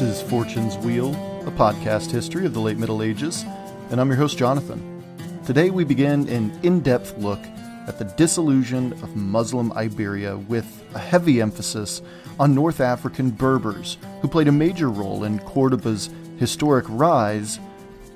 This 0.00 0.22
is 0.22 0.30
Fortune's 0.30 0.78
Wheel, 0.78 1.10
a 1.46 1.50
podcast 1.50 2.10
history 2.10 2.46
of 2.46 2.54
the 2.54 2.60
late 2.60 2.78
Middle 2.78 3.02
Ages, 3.02 3.44
and 3.90 4.00
I'm 4.00 4.08
your 4.08 4.16
host, 4.16 4.38
Jonathan. 4.38 5.04
Today 5.44 5.68
we 5.68 5.84
begin 5.84 6.26
an 6.30 6.58
in 6.62 6.80
depth 6.80 7.18
look 7.18 7.38
at 7.86 7.98
the 7.98 8.06
dissolution 8.16 8.94
of 8.94 9.14
Muslim 9.14 9.70
Iberia 9.74 10.38
with 10.38 10.82
a 10.94 10.98
heavy 10.98 11.42
emphasis 11.42 12.00
on 12.38 12.54
North 12.54 12.80
African 12.80 13.30
Berbers, 13.30 13.98
who 14.22 14.28
played 14.28 14.48
a 14.48 14.52
major 14.52 14.88
role 14.88 15.24
in 15.24 15.38
Cordoba's 15.40 16.08
historic 16.38 16.86
rise 16.88 17.60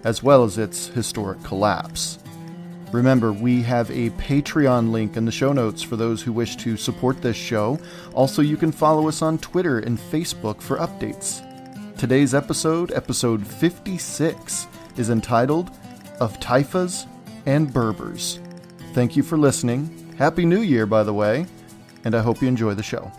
as 0.04 0.22
well 0.22 0.42
as 0.42 0.56
its 0.56 0.86
historic 0.86 1.42
collapse. 1.42 2.18
Remember, 2.92 3.30
we 3.30 3.60
have 3.60 3.90
a 3.90 4.08
Patreon 4.12 4.90
link 4.90 5.18
in 5.18 5.26
the 5.26 5.30
show 5.30 5.52
notes 5.52 5.82
for 5.82 5.96
those 5.96 6.22
who 6.22 6.32
wish 6.32 6.56
to 6.56 6.78
support 6.78 7.20
this 7.20 7.36
show. 7.36 7.78
Also, 8.14 8.40
you 8.40 8.56
can 8.56 8.72
follow 8.72 9.06
us 9.06 9.20
on 9.20 9.36
Twitter 9.36 9.80
and 9.80 9.98
Facebook 9.98 10.62
for 10.62 10.78
updates. 10.78 11.42
Today's 12.04 12.34
episode, 12.34 12.92
episode 12.92 13.46
56, 13.46 14.66
is 14.98 15.08
entitled 15.08 15.70
Of 16.20 16.38
Taifas 16.38 17.06
and 17.46 17.72
Berbers. 17.72 18.40
Thank 18.92 19.16
you 19.16 19.22
for 19.22 19.38
listening. 19.38 20.14
Happy 20.18 20.44
New 20.44 20.60
Year, 20.60 20.84
by 20.84 21.02
the 21.02 21.14
way, 21.14 21.46
and 22.04 22.14
I 22.14 22.20
hope 22.20 22.42
you 22.42 22.48
enjoy 22.48 22.74
the 22.74 22.82
show. 22.82 23.10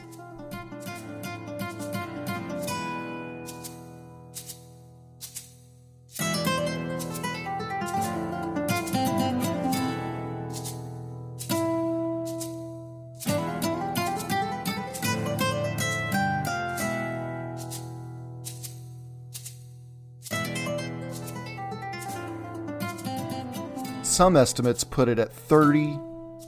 Some 24.15 24.37
estimates 24.37 24.85
put 24.85 25.09
it 25.09 25.19
at 25.19 25.33
30, 25.33 25.99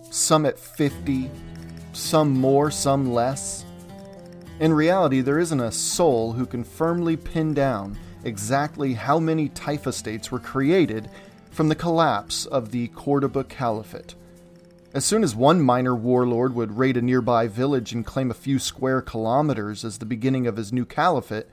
some 0.10 0.46
at 0.46 0.58
50, 0.58 1.30
some 1.92 2.32
more, 2.32 2.72
some 2.72 3.12
less. 3.12 3.66
In 4.62 4.72
reality, 4.72 5.20
there 5.20 5.38
isn't 5.38 5.60
a 5.60 5.70
soul 5.70 6.32
who 6.32 6.46
can 6.46 6.64
firmly 6.64 7.18
pin 7.18 7.54
down 7.54 7.98
exactly 8.24 8.94
how 8.94 9.20
many 9.20 9.50
Taifa 9.50 9.94
states 9.94 10.32
were 10.32 10.40
created 10.40 11.10
from 11.52 11.68
the 11.68 11.76
collapse 11.76 12.46
of 12.46 12.72
the 12.72 12.88
Cordoba 12.88 13.44
Caliphate. 13.44 14.16
As 14.94 15.04
soon 15.04 15.22
as 15.22 15.36
one 15.36 15.62
minor 15.62 15.94
warlord 15.94 16.56
would 16.56 16.78
raid 16.78 16.96
a 16.96 17.02
nearby 17.02 17.50
village 17.50 17.92
and 17.92 18.06
claim 18.06 18.32
a 18.32 18.34
few 18.34 18.60
square 18.60 19.02
kilometers 19.02 19.84
as 19.84 19.98
the 19.98 20.06
beginning 20.06 20.48
of 20.48 20.56
his 20.56 20.72
new 20.72 20.86
caliphate, 20.86 21.48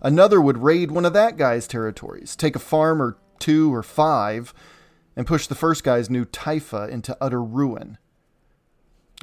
another 0.00 0.40
would 0.40 0.58
raid 0.58 0.92
one 0.92 1.04
of 1.04 1.12
that 1.14 1.36
guy's 1.36 1.66
territories, 1.66 2.36
take 2.36 2.54
a 2.54 2.60
farm 2.60 3.02
or 3.02 3.16
two 3.40 3.74
or 3.74 3.82
five, 3.82 4.54
and 5.16 5.26
pushed 5.26 5.48
the 5.48 5.54
first 5.54 5.82
guy's 5.82 6.10
new 6.10 6.24
Taifa 6.24 6.88
into 6.88 7.16
utter 7.20 7.42
ruin. 7.42 7.98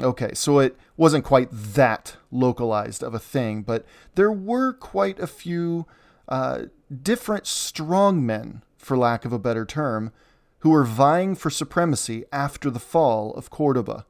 Okay, 0.02 0.34
so 0.34 0.58
it 0.58 0.76
wasn't 0.98 1.24
quite 1.24 1.50
that 1.52 2.18
localized 2.32 3.04
of 3.04 3.14
a 3.14 3.20
thing, 3.20 3.62
but 3.62 3.86
there 4.16 4.32
were 4.32 4.74
quite 4.74 5.20
a 5.20 5.28
few 5.28 5.86
uh, 6.28 6.64
different 7.02 7.44
strongmen, 7.44 8.64
for 8.78 8.98
lack 8.98 9.24
of 9.24 9.32
a 9.32 9.40
better 9.40 9.66
term, 9.66 10.12
who 10.60 10.72
were 10.72 10.84
vying 10.84 11.36
for 11.36 11.50
supremacy 11.50 12.26
after 12.32 12.72
the 12.72 12.80
fall 12.80 13.34
of 13.36 13.52
Cordoba. 13.52 14.06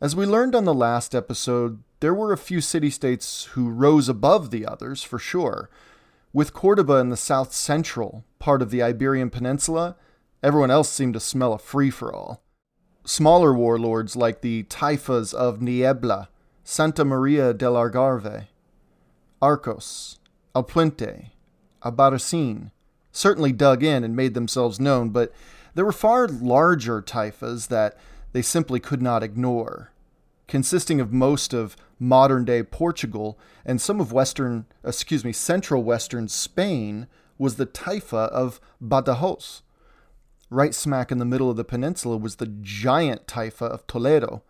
As 0.00 0.14
we 0.14 0.24
learned 0.24 0.54
on 0.54 0.64
the 0.64 0.74
last 0.74 1.14
episode, 1.14 1.82
there 2.00 2.14
were 2.14 2.32
a 2.32 2.38
few 2.38 2.60
city 2.60 2.90
states 2.90 3.44
who 3.52 3.70
rose 3.70 4.08
above 4.08 4.50
the 4.50 4.66
others, 4.66 5.02
for 5.02 5.18
sure. 5.18 5.68
With 6.32 6.52
Cordoba 6.52 6.96
in 6.96 7.08
the 7.08 7.16
south 7.16 7.54
central 7.54 8.24
part 8.38 8.60
of 8.60 8.70
the 8.70 8.82
Iberian 8.82 9.30
Peninsula, 9.30 9.96
Everyone 10.46 10.70
else 10.70 10.88
seemed 10.88 11.14
to 11.14 11.18
smell 11.18 11.54
a 11.54 11.58
free 11.58 11.90
for 11.90 12.14
all. 12.14 12.40
Smaller 13.04 13.52
warlords 13.52 14.14
like 14.14 14.42
the 14.42 14.62
Taifas 14.62 15.34
of 15.34 15.60
Niebla, 15.60 16.28
Santa 16.62 17.04
Maria 17.04 17.52
del 17.52 17.74
Algarve, 17.74 18.46
Arcos, 19.42 20.20
Alpuente, 20.54 21.30
Albarracin 21.82 22.70
certainly 23.10 23.50
dug 23.50 23.82
in 23.82 24.04
and 24.04 24.14
made 24.14 24.34
themselves 24.34 24.78
known, 24.78 25.10
but 25.10 25.32
there 25.74 25.84
were 25.84 25.90
far 25.90 26.28
larger 26.28 27.02
taifas 27.02 27.66
that 27.66 27.98
they 28.30 28.40
simply 28.40 28.78
could 28.78 29.02
not 29.02 29.24
ignore. 29.24 29.90
Consisting 30.46 31.00
of 31.00 31.12
most 31.12 31.52
of 31.54 31.76
modern 31.98 32.44
day 32.44 32.62
Portugal 32.62 33.36
and 33.64 33.80
some 33.80 34.00
of 34.00 34.12
western, 34.12 34.66
excuse 34.84 35.24
me, 35.24 35.32
central 35.32 35.82
western 35.82 36.28
Spain 36.28 37.08
was 37.36 37.56
the 37.56 37.66
taifa 37.66 38.28
of 38.28 38.60
Badajoz, 38.80 39.62
Right 40.48 40.74
smack 40.74 41.10
in 41.10 41.18
the 41.18 41.24
middle 41.24 41.50
of 41.50 41.56
the 41.56 41.64
peninsula 41.64 42.16
was 42.16 42.36
the 42.36 42.46
giant 42.46 43.26
Taifa 43.26 43.66
of 43.66 43.86
Toledo. 43.86 44.42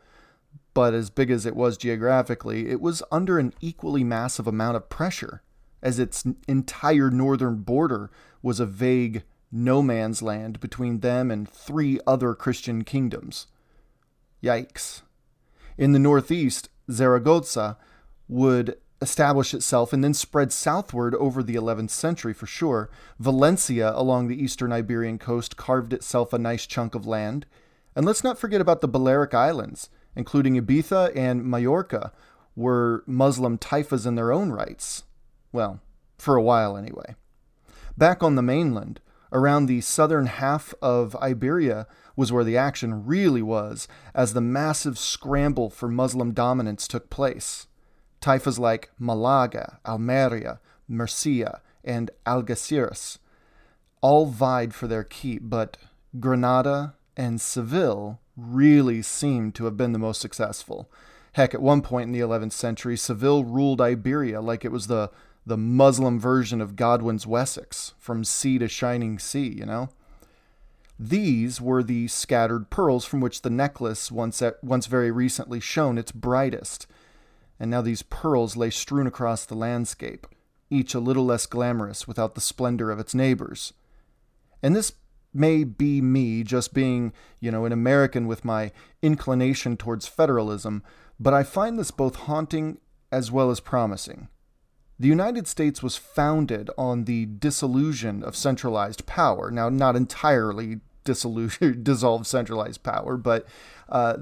But 0.75 0.93
as 0.93 1.09
big 1.09 1.31
as 1.31 1.47
it 1.47 1.57
was 1.57 1.79
geographically, 1.79 2.69
it 2.69 2.81
was 2.81 3.03
under 3.11 3.39
an 3.39 3.55
equally 3.61 4.05
massive 4.05 4.47
amount 4.47 4.77
of 4.77 4.91
pressure, 4.91 5.43
as 5.83 5.99
its 5.99 6.25
entire 6.47 7.11
northern 7.11 7.56
border 7.56 8.11
was 8.43 8.61
a 8.61 8.67
vague 8.67 9.23
no 9.51 9.81
man's 9.81 10.21
land 10.21 10.61
between 10.61 11.01
them 11.01 11.31
and 11.31 11.49
three 11.49 11.99
other 12.06 12.35
Christian 12.35 12.85
kingdoms. 12.85 13.47
Yikes. 14.43 15.03
In 15.79 15.93
the 15.93 15.99
northeast, 15.99 16.69
Zaragoza 16.91 17.79
would 18.29 18.77
establish 19.01 19.53
itself 19.53 19.93
and 19.93 20.03
then 20.03 20.15
spread 20.15 20.53
southward 20.53 21.15
over 21.17 21.43
the 21.43 21.55
11th 21.55 21.91
century 21.91 22.33
for 22.33 22.47
sure. 22.47 22.91
Valencia 23.19 23.93
along 23.95 24.29
the 24.29 24.43
eastern 24.43 24.73
Iberian 24.73 25.19
coast 25.19 25.57
carved 25.57 25.93
itself 25.93 26.33
a 26.33 26.39
nice 26.39 26.67
chunk 26.67 26.95
of 26.95 27.06
land. 27.06 27.47
And 27.95 28.06
let's 28.06 28.25
not 28.25 28.39
forget 28.39 28.61
about 28.61 28.81
the 28.81 28.89
Balearic 28.89 29.35
Islands, 29.35 29.91
including 30.15 30.61
Ibiza 30.61 31.12
and 31.17 31.45
Majorca, 31.45 32.12
were 32.55 33.05
Muslim 33.06 33.59
taifas 33.59 34.06
in 34.06 34.15
their 34.15 34.33
own 34.33 34.51
rights. 34.51 35.05
Well, 35.53 35.81
for 36.19 36.37
a 36.37 36.43
while 36.43 36.77
anyway. 36.77 37.15
Back 37.97 38.23
on 38.23 38.35
the 38.35 38.43
mainland, 38.43 39.01
around 39.33 39.67
the 39.67 39.81
southern 39.83 40.27
half 40.27 40.75
of 40.81 41.17
Iberia, 41.17 41.87
was 42.15 42.33
where 42.33 42.45
the 42.45 42.56
action 42.56 43.05
really 43.05 43.43
was, 43.43 43.89
as 44.15 44.33
the 44.33 44.41
massive 44.41 44.99
scramble 44.99 45.69
for 45.69 45.89
Muslim 45.89 46.33
dominance 46.33 46.89
took 46.89 47.11
place. 47.11 47.67
Taifas 48.26 48.59
like 48.59 48.91
Malaga, 48.98 49.78
Almeria, 49.87 50.59
Murcia, 50.88 51.60
and 51.84 52.10
Algeciras 52.26 53.19
all 54.00 54.26
vied 54.26 54.75
for 54.75 54.88
their 54.88 55.04
keep, 55.04 55.42
but 55.44 55.76
Granada 56.19 56.94
and 57.16 57.41
Seville 57.41 58.19
really 58.37 59.00
seemed 59.00 59.54
to 59.54 59.66
have 59.66 59.76
been 59.76 59.92
the 59.92 60.00
most 60.00 60.20
successful. 60.20 60.91
Heck, 61.34 61.54
at 61.54 61.62
one 61.62 61.82
point 61.82 62.09
in 62.09 62.12
the 62.12 62.19
11th 62.19 62.50
century, 62.50 62.97
Seville 62.97 63.44
ruled 63.44 63.81
Iberia 63.81 64.41
like 64.41 64.64
it 64.64 64.72
was 64.72 64.88
the, 64.88 65.12
the 65.47 65.56
Muslim 65.56 66.19
version 66.19 66.60
of 66.60 66.75
Godwin's 66.75 67.28
Wessex, 67.28 67.94
from 67.97 68.25
sea 68.25 68.58
to 68.58 68.66
shining 68.66 69.20
sea, 69.20 69.47
you 69.47 69.64
know? 69.64 69.88
These 70.98 71.60
were 71.60 71.84
the 71.84 72.08
scattered 72.08 72.70
pearls 72.70 73.04
from 73.04 73.20
which 73.20 73.43
the 73.43 73.50
necklace 73.50 74.10
once, 74.10 74.43
once 74.62 74.87
very 74.87 75.12
recently 75.12 75.60
shone 75.60 75.97
its 75.97 76.10
brightest 76.10 76.88
and 77.59 77.71
now 77.71 77.81
these 77.81 78.03
pearls 78.03 78.56
lay 78.56 78.71
strewn 78.71 79.06
across 79.06 79.44
the 79.44 79.55
landscape, 79.55 80.27
each 80.71 80.94
a 80.94 81.00
little 81.00 81.25
less 81.25 81.47
glamorous 81.47 82.06
without 82.06 82.35
the 82.35 82.41
splendor 82.41 82.91
of 82.91 82.99
its 82.99 83.14
neighbors. 83.14 83.73
And 84.62 84.75
this 84.75 84.93
may 85.32 85.64
be 85.64 86.00
me 86.00 86.43
just 86.43 86.75
being, 86.75 87.12
you 87.41 87.50
know, 87.50 87.64
an 87.64 87.73
American 87.73 88.26
with 88.26 88.44
my 88.44 88.73
inclination 89.03 89.76
towards 89.76 90.06
federalism, 90.06 90.82
but 91.20 91.35
I 91.35 91.43
find 91.43 91.79
this 91.79 91.91
both 91.91 92.17
haunting 92.17 92.79
as 93.12 93.31
well 93.31 93.50
as 93.50 93.61
promising. 93.61 94.29
The 94.99 95.08
United 95.08 95.47
States 95.47 95.82
was 95.82 95.97
founded 95.97 96.70
on 96.79 97.05
the 97.05 97.26
dissolution 97.26 98.23
of 98.23 98.35
centralized 98.35 99.05
power. 99.06 99.50
Now, 99.50 99.69
not 99.69 99.94
entirely 99.94 100.81
dissolved 101.05 102.26
centralized 102.26 102.82
power, 102.82 103.17
but 103.17 103.47
uh, 103.88 104.17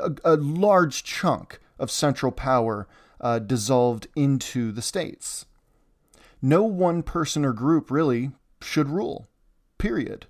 a, 0.00 0.12
a 0.24 0.36
large 0.36 1.02
chunk 1.04 1.58
of 1.78 1.90
central 1.90 2.32
power 2.32 2.86
uh, 3.20 3.38
dissolved 3.38 4.08
into 4.16 4.72
the 4.72 4.82
states. 4.82 5.46
No 6.40 6.64
one 6.64 7.02
person 7.02 7.44
or 7.44 7.52
group 7.52 7.90
really 7.90 8.32
should 8.60 8.88
rule, 8.88 9.28
period. 9.78 10.26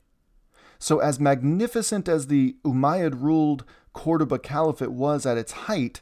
So, 0.79 0.99
as 0.99 1.21
magnificent 1.21 2.09
as 2.09 2.27
the 2.27 2.57
Umayyad 2.65 3.23
ruled 3.23 3.65
Cordoba 3.93 4.39
Caliphate 4.39 4.91
was 4.91 5.25
at 5.25 5.39
its 5.39 5.53
height, 5.53 6.01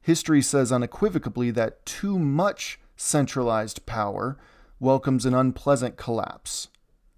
history 0.00 0.42
says 0.42 0.72
unequivocally 0.72 1.50
that 1.52 1.84
too 1.86 2.18
much 2.18 2.80
centralized 2.96 3.84
power 3.86 4.36
welcomes 4.80 5.24
an 5.26 5.34
unpleasant 5.34 5.96
collapse 5.96 6.68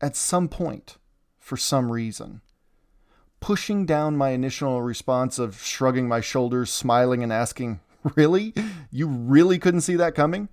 at 0.00 0.16
some 0.16 0.48
point 0.48 0.98
for 1.38 1.56
some 1.56 1.90
reason 1.90 2.42
pushing 3.44 3.84
down 3.84 4.16
my 4.16 4.30
initial 4.30 4.80
response 4.80 5.38
of 5.38 5.60
shrugging 5.62 6.08
my 6.08 6.18
shoulders, 6.18 6.70
smiling, 6.70 7.22
and 7.22 7.30
asking, 7.30 7.78
Really? 8.14 8.54
You 8.90 9.06
really 9.06 9.58
couldn't 9.58 9.82
see 9.82 9.96
that 9.96 10.14
coming? 10.14 10.48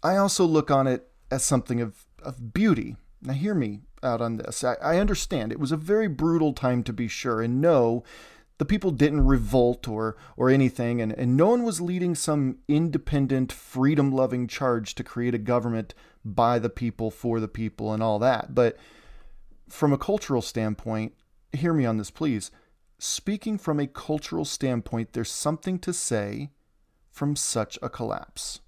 I 0.00 0.16
also 0.16 0.44
look 0.44 0.70
on 0.70 0.86
it 0.86 1.08
as 1.32 1.42
something 1.42 1.80
of, 1.80 2.06
of 2.22 2.54
beauty. 2.54 2.94
Now, 3.20 3.32
hear 3.32 3.54
me 3.54 3.80
out 4.00 4.20
on 4.20 4.36
this. 4.36 4.62
I, 4.62 4.74
I 4.74 4.98
understand 4.98 5.50
it 5.50 5.58
was 5.58 5.72
a 5.72 5.76
very 5.76 6.06
brutal 6.06 6.52
time 6.52 6.84
to 6.84 6.92
be 6.92 7.08
sure, 7.08 7.42
and 7.42 7.60
no, 7.60 8.04
the 8.58 8.64
people 8.64 8.92
didn't 8.92 9.26
revolt 9.26 9.88
or 9.88 10.16
or 10.36 10.50
anything, 10.50 11.00
and, 11.00 11.10
and 11.12 11.36
no 11.36 11.48
one 11.48 11.64
was 11.64 11.80
leading 11.80 12.14
some 12.14 12.58
independent, 12.68 13.50
freedom 13.50 14.12
loving 14.12 14.46
charge 14.46 14.94
to 14.94 15.02
create 15.02 15.34
a 15.34 15.38
government 15.38 15.94
by 16.24 16.60
the 16.60 16.70
people, 16.70 17.10
for 17.10 17.40
the 17.40 17.48
people, 17.48 17.92
and 17.92 18.04
all 18.04 18.20
that. 18.20 18.54
But 18.54 18.76
from 19.68 19.92
a 19.92 19.98
cultural 19.98 20.42
standpoint, 20.42 21.14
hear 21.56 21.72
me 21.72 21.86
on 21.86 21.96
this, 21.96 22.10
please. 22.10 22.50
Speaking 22.98 23.58
from 23.58 23.80
a 23.80 23.86
cultural 23.86 24.44
standpoint, 24.44 25.12
there's 25.12 25.30
something 25.30 25.78
to 25.80 25.92
say 25.92 26.50
from 27.10 27.36
such 27.36 27.78
a 27.82 27.88
collapse. 27.88 28.60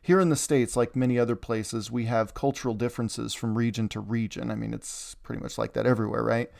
Here 0.00 0.20
in 0.20 0.30
the 0.30 0.36
States, 0.36 0.76
like 0.76 0.96
many 0.96 1.18
other 1.18 1.36
places, 1.36 1.90
we 1.90 2.06
have 2.06 2.34
cultural 2.34 2.74
differences 2.74 3.34
from 3.34 3.58
region 3.58 3.88
to 3.90 4.00
region. 4.00 4.50
I 4.50 4.54
mean, 4.54 4.72
it's 4.72 5.14
pretty 5.16 5.42
much 5.42 5.58
like 5.58 5.74
that 5.74 5.86
everywhere, 5.86 6.24
right? 6.24 6.50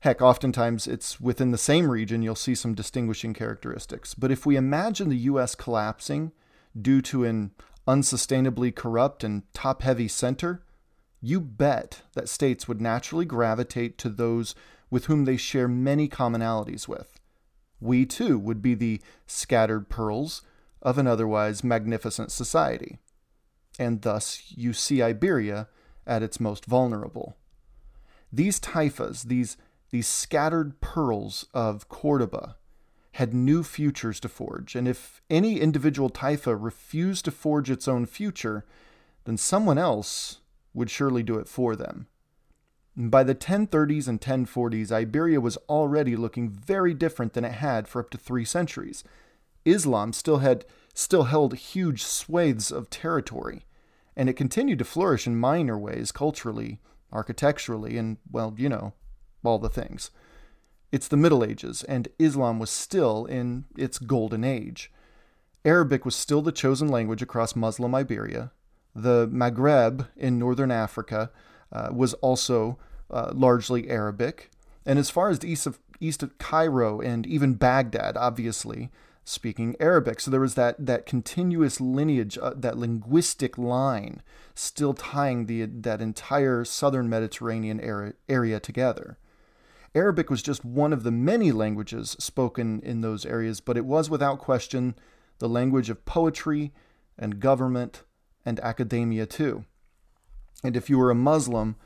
Heck, 0.00 0.20
oftentimes 0.20 0.86
it's 0.86 1.20
within 1.20 1.50
the 1.50 1.58
same 1.58 1.90
region, 1.90 2.22
you'll 2.22 2.34
see 2.34 2.54
some 2.54 2.74
distinguishing 2.74 3.32
characteristics. 3.32 4.12
But 4.14 4.30
if 4.30 4.44
we 4.44 4.56
imagine 4.56 5.08
the 5.08 5.16
US 5.16 5.54
collapsing 5.54 6.32
due 6.80 7.00
to 7.02 7.24
an 7.24 7.52
unsustainably 7.86 8.74
corrupt 8.74 9.24
and 9.24 9.42
top 9.54 9.82
heavy 9.82 10.08
center, 10.08 10.62
you 11.24 11.40
bet 11.40 12.02
that 12.12 12.28
states 12.28 12.68
would 12.68 12.82
naturally 12.82 13.24
gravitate 13.24 13.96
to 13.96 14.10
those 14.10 14.54
with 14.90 15.06
whom 15.06 15.24
they 15.24 15.38
share 15.38 15.66
many 15.66 16.06
commonalities 16.06 16.86
with. 16.86 17.18
We 17.80 18.04
too 18.04 18.38
would 18.38 18.60
be 18.60 18.74
the 18.74 19.00
scattered 19.26 19.88
pearls 19.88 20.42
of 20.82 20.98
an 20.98 21.06
otherwise 21.06 21.64
magnificent 21.64 22.30
society. 22.30 22.98
And 23.78 24.02
thus 24.02 24.52
you 24.54 24.74
see 24.74 25.02
Iberia 25.02 25.68
at 26.06 26.22
its 26.22 26.38
most 26.38 26.66
vulnerable. 26.66 27.36
These 28.30 28.60
taifas, 28.60 29.22
these, 29.22 29.56
these 29.90 30.06
scattered 30.06 30.80
pearls 30.82 31.46
of 31.54 31.88
Cordoba, 31.88 32.56
had 33.12 33.32
new 33.32 33.62
futures 33.62 34.20
to 34.20 34.28
forge, 34.28 34.74
and 34.74 34.86
if 34.86 35.22
any 35.30 35.60
individual 35.60 36.10
taifa 36.10 36.54
refused 36.60 37.24
to 37.24 37.30
forge 37.30 37.70
its 37.70 37.86
own 37.86 38.04
future, 38.06 38.64
then 39.24 39.36
someone 39.36 39.78
else 39.78 40.40
would 40.74 40.90
surely 40.90 41.22
do 41.22 41.38
it 41.38 41.48
for 41.48 41.74
them. 41.76 42.08
By 42.96 43.24
the 43.24 43.34
1030s 43.34 44.06
and 44.06 44.20
1040s, 44.20 44.92
Iberia 44.92 45.40
was 45.40 45.56
already 45.68 46.14
looking 46.14 46.48
very 46.48 46.94
different 46.94 47.32
than 47.32 47.44
it 47.44 47.54
had 47.54 47.88
for 47.88 48.00
up 48.00 48.10
to 48.10 48.18
three 48.18 48.44
centuries. 48.44 49.02
Islam 49.64 50.12
still 50.12 50.38
had 50.38 50.64
still 50.92 51.24
held 51.24 51.54
huge 51.54 52.04
swathes 52.04 52.70
of 52.70 52.90
territory, 52.90 53.66
and 54.16 54.28
it 54.28 54.34
continued 54.34 54.78
to 54.78 54.84
flourish 54.84 55.26
in 55.26 55.36
minor 55.36 55.76
ways 55.76 56.12
culturally, 56.12 56.78
architecturally, 57.12 57.96
and 57.96 58.18
well, 58.30 58.54
you 58.56 58.68
know, 58.68 58.92
all 59.42 59.58
the 59.58 59.68
things. 59.68 60.10
It's 60.92 61.08
the 61.08 61.16
Middle 61.16 61.42
Ages, 61.42 61.82
and 61.82 62.06
Islam 62.20 62.60
was 62.60 62.70
still 62.70 63.26
in 63.26 63.64
its 63.76 63.98
golden 63.98 64.44
age. 64.44 64.92
Arabic 65.64 66.04
was 66.04 66.14
still 66.14 66.42
the 66.42 66.52
chosen 66.52 66.86
language 66.86 67.22
across 67.22 67.56
Muslim 67.56 67.94
Iberia. 67.94 68.52
The 68.94 69.28
Maghreb 69.28 70.08
in 70.16 70.38
northern 70.38 70.70
Africa 70.70 71.30
uh, 71.72 71.88
was 71.92 72.14
also 72.14 72.78
uh, 73.10 73.32
largely 73.34 73.90
Arabic. 73.90 74.50
And 74.86 74.98
as 74.98 75.10
far 75.10 75.30
as 75.30 75.40
the 75.40 75.50
east 75.50 75.66
of, 75.66 75.78
east 76.00 76.22
of 76.22 76.38
Cairo 76.38 77.00
and 77.00 77.26
even 77.26 77.54
Baghdad, 77.54 78.16
obviously, 78.16 78.90
speaking 79.24 79.74
Arabic. 79.80 80.20
So 80.20 80.30
there 80.30 80.40
was 80.40 80.54
that 80.54 80.76
that 80.84 81.06
continuous 81.06 81.80
lineage, 81.80 82.38
uh, 82.40 82.52
that 82.56 82.78
linguistic 82.78 83.56
line, 83.58 84.22
still 84.54 84.94
tying 84.94 85.46
the 85.46 85.64
that 85.64 86.00
entire 86.00 86.64
southern 86.64 87.08
Mediterranean 87.08 87.80
area, 87.80 88.12
area 88.28 88.60
together. 88.60 89.18
Arabic 89.94 90.28
was 90.28 90.42
just 90.42 90.64
one 90.64 90.92
of 90.92 91.04
the 91.04 91.10
many 91.10 91.52
languages 91.52 92.16
spoken 92.18 92.80
in 92.82 93.00
those 93.00 93.24
areas, 93.24 93.60
but 93.60 93.76
it 93.76 93.84
was 93.84 94.10
without 94.10 94.38
question 94.38 94.94
the 95.38 95.48
language 95.48 95.88
of 95.88 96.04
poetry 96.04 96.72
and 97.18 97.40
government 97.40 98.02
and 98.44 98.60
academia 98.60 99.26
too. 99.26 99.64
And 100.62 100.76
if 100.76 100.88
you 100.88 100.98
were 100.98 101.10
a 101.10 101.14
Muslim, 101.14 101.76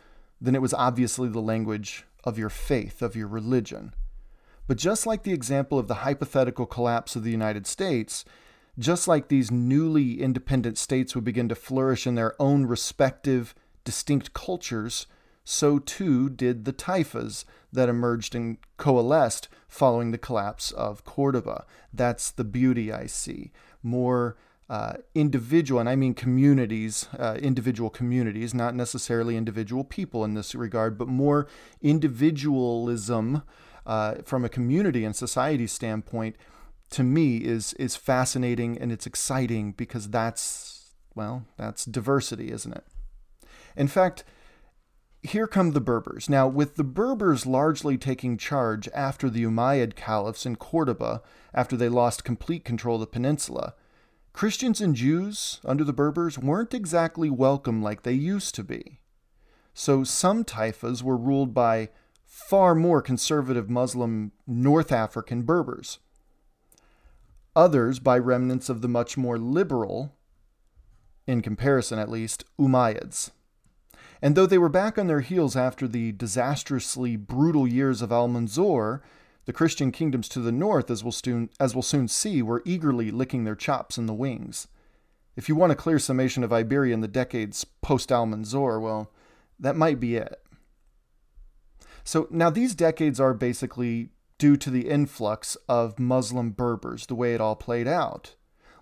then 0.40 0.54
it 0.54 0.62
was 0.62 0.74
obviously 0.74 1.28
the 1.28 1.40
language 1.40 2.04
of 2.24 2.38
your 2.38 2.48
faith, 2.48 3.02
of 3.02 3.16
your 3.16 3.28
religion. 3.28 3.94
But 4.66 4.76
just 4.76 5.06
like 5.06 5.22
the 5.22 5.32
example 5.32 5.78
of 5.78 5.88
the 5.88 5.96
hypothetical 5.96 6.66
collapse 6.66 7.16
of 7.16 7.24
the 7.24 7.30
United 7.30 7.66
States, 7.66 8.24
just 8.78 9.08
like 9.08 9.28
these 9.28 9.50
newly 9.50 10.20
independent 10.20 10.78
states 10.78 11.14
would 11.14 11.24
begin 11.24 11.48
to 11.48 11.54
flourish 11.54 12.06
in 12.06 12.14
their 12.14 12.40
own 12.40 12.66
respective, 12.66 13.54
distinct 13.82 14.34
cultures, 14.34 15.06
so 15.42 15.78
too 15.78 16.28
did 16.28 16.64
the 16.64 16.72
taifas 16.74 17.44
that 17.72 17.88
emerged 17.88 18.34
and 18.34 18.58
coalesced 18.76 19.48
following 19.66 20.10
the 20.10 20.18
collapse 20.18 20.70
of 20.70 21.04
Cordoba. 21.04 21.64
That's 21.92 22.30
the 22.30 22.44
beauty 22.44 22.92
I 22.92 23.06
see. 23.06 23.50
More 23.82 24.36
uh, 24.68 24.94
individual, 25.14 25.80
and 25.80 25.88
I 25.88 25.96
mean 25.96 26.14
communities, 26.14 27.08
uh, 27.18 27.38
individual 27.40 27.88
communities, 27.88 28.52
not 28.52 28.74
necessarily 28.74 29.36
individual 29.36 29.82
people 29.82 30.24
in 30.24 30.34
this 30.34 30.54
regard, 30.54 30.98
but 30.98 31.08
more 31.08 31.48
individualism 31.80 33.42
uh, 33.86 34.16
from 34.24 34.44
a 34.44 34.50
community 34.50 35.04
and 35.04 35.16
society 35.16 35.66
standpoint, 35.66 36.36
to 36.90 37.02
me 37.02 37.38
is 37.38 37.72
is 37.74 37.96
fascinating 37.96 38.78
and 38.78 38.92
it's 38.92 39.06
exciting 39.06 39.72
because 39.72 40.10
that's 40.10 40.94
well, 41.14 41.46
that's 41.56 41.84
diversity, 41.84 42.52
isn't 42.52 42.72
it? 42.72 42.84
In 43.76 43.88
fact, 43.88 44.24
here 45.22 45.46
come 45.46 45.72
the 45.72 45.80
Berbers. 45.80 46.28
Now, 46.28 46.46
with 46.46 46.76
the 46.76 46.84
Berbers 46.84 47.44
largely 47.44 47.98
taking 47.98 48.36
charge 48.36 48.88
after 48.94 49.28
the 49.28 49.44
Umayyad 49.44 49.96
caliphs 49.96 50.46
in 50.46 50.56
Cordoba, 50.56 51.22
after 51.52 51.76
they 51.76 51.88
lost 51.88 52.22
complete 52.22 52.64
control 52.64 52.96
of 52.96 53.00
the 53.00 53.06
peninsula, 53.06 53.74
Christians 54.38 54.80
and 54.80 54.94
Jews 54.94 55.60
under 55.64 55.82
the 55.82 55.92
Berbers 55.92 56.38
weren't 56.38 56.72
exactly 56.72 57.28
welcome 57.28 57.82
like 57.82 58.04
they 58.04 58.12
used 58.12 58.54
to 58.54 58.62
be. 58.62 59.00
So 59.74 60.04
some 60.04 60.44
taifas 60.44 61.02
were 61.02 61.16
ruled 61.16 61.52
by 61.52 61.88
far 62.24 62.76
more 62.76 63.02
conservative 63.02 63.68
Muslim 63.68 64.30
North 64.46 64.92
African 64.92 65.42
Berbers. 65.42 65.98
Others 67.56 67.98
by 67.98 68.16
remnants 68.16 68.68
of 68.68 68.80
the 68.80 68.86
much 68.86 69.16
more 69.16 69.38
liberal, 69.38 70.14
in 71.26 71.42
comparison 71.42 71.98
at 71.98 72.08
least, 72.08 72.44
Umayyads. 72.60 73.32
And 74.22 74.36
though 74.36 74.46
they 74.46 74.56
were 74.56 74.68
back 74.68 74.98
on 74.98 75.08
their 75.08 75.22
heels 75.22 75.56
after 75.56 75.88
the 75.88 76.12
disastrously 76.12 77.16
brutal 77.16 77.66
years 77.66 78.02
of 78.02 78.10
Almanzor, 78.10 79.00
the 79.48 79.54
Christian 79.54 79.90
kingdoms 79.90 80.28
to 80.28 80.40
the 80.40 80.52
north, 80.52 80.90
as 80.90 81.02
we'll, 81.02 81.10
soon, 81.10 81.48
as 81.58 81.74
we'll 81.74 81.80
soon 81.80 82.06
see, 82.06 82.42
were 82.42 82.60
eagerly 82.66 83.10
licking 83.10 83.44
their 83.44 83.54
chops 83.56 83.96
in 83.96 84.04
the 84.04 84.12
wings. 84.12 84.68
If 85.36 85.48
you 85.48 85.56
want 85.56 85.72
a 85.72 85.74
clear 85.74 85.98
summation 85.98 86.44
of 86.44 86.52
Iberia 86.52 86.92
in 86.92 87.00
the 87.00 87.08
decades 87.08 87.64
post 87.64 88.10
Almanzor, 88.10 88.78
well, 88.78 89.10
that 89.58 89.74
might 89.74 89.98
be 89.98 90.16
it. 90.16 90.42
So 92.04 92.28
now 92.30 92.50
these 92.50 92.74
decades 92.74 93.18
are 93.18 93.32
basically 93.32 94.10
due 94.36 94.58
to 94.58 94.68
the 94.68 94.86
influx 94.86 95.56
of 95.66 95.98
Muslim 95.98 96.50
Berbers, 96.50 97.06
the 97.06 97.14
way 97.14 97.32
it 97.32 97.40
all 97.40 97.56
played 97.56 97.88
out. 97.88 98.34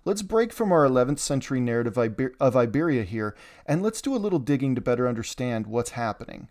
Let's 0.03 0.21
break 0.21 0.51
from 0.51 0.73
our 0.73 0.83
11th 0.83 1.19
century 1.19 1.61
narrative 1.61 1.97
of 2.41 2.57
Iberia 2.57 3.03
here, 3.03 3.37
and 3.65 3.81
let's 3.81 4.01
do 4.01 4.13
a 4.13 4.17
little 4.17 4.37
digging 4.37 4.75
to 4.75 4.81
better 4.81 5.07
understand 5.07 5.65
what's 5.65 5.91
happening. 5.91 6.49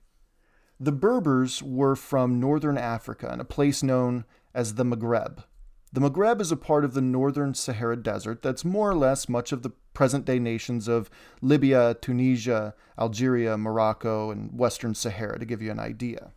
The 0.78 0.92
Berbers 0.92 1.62
were 1.62 1.96
from 1.96 2.38
northern 2.38 2.76
Africa 2.76 3.32
in 3.32 3.40
a 3.40 3.44
place 3.44 3.82
known 3.82 4.26
as 4.54 4.74
the 4.74 4.84
Maghreb. 4.84 5.44
The 5.90 6.00
Maghreb 6.02 6.38
is 6.42 6.52
a 6.52 6.56
part 6.56 6.84
of 6.84 6.92
the 6.92 7.00
northern 7.00 7.54
Sahara 7.54 7.96
Desert 7.96 8.42
that's 8.42 8.62
more 8.62 8.90
or 8.90 8.94
less 8.94 9.26
much 9.26 9.52
of 9.52 9.62
the 9.62 9.70
present 9.94 10.26
day 10.26 10.38
nations 10.38 10.86
of 10.86 11.08
Libya, 11.40 11.96
Tunisia, 12.02 12.74
Algeria, 12.98 13.56
Morocco, 13.56 14.30
and 14.30 14.58
Western 14.58 14.94
Sahara, 14.94 15.38
to 15.38 15.46
give 15.46 15.62
you 15.62 15.70
an 15.70 15.80
idea. 15.80 16.32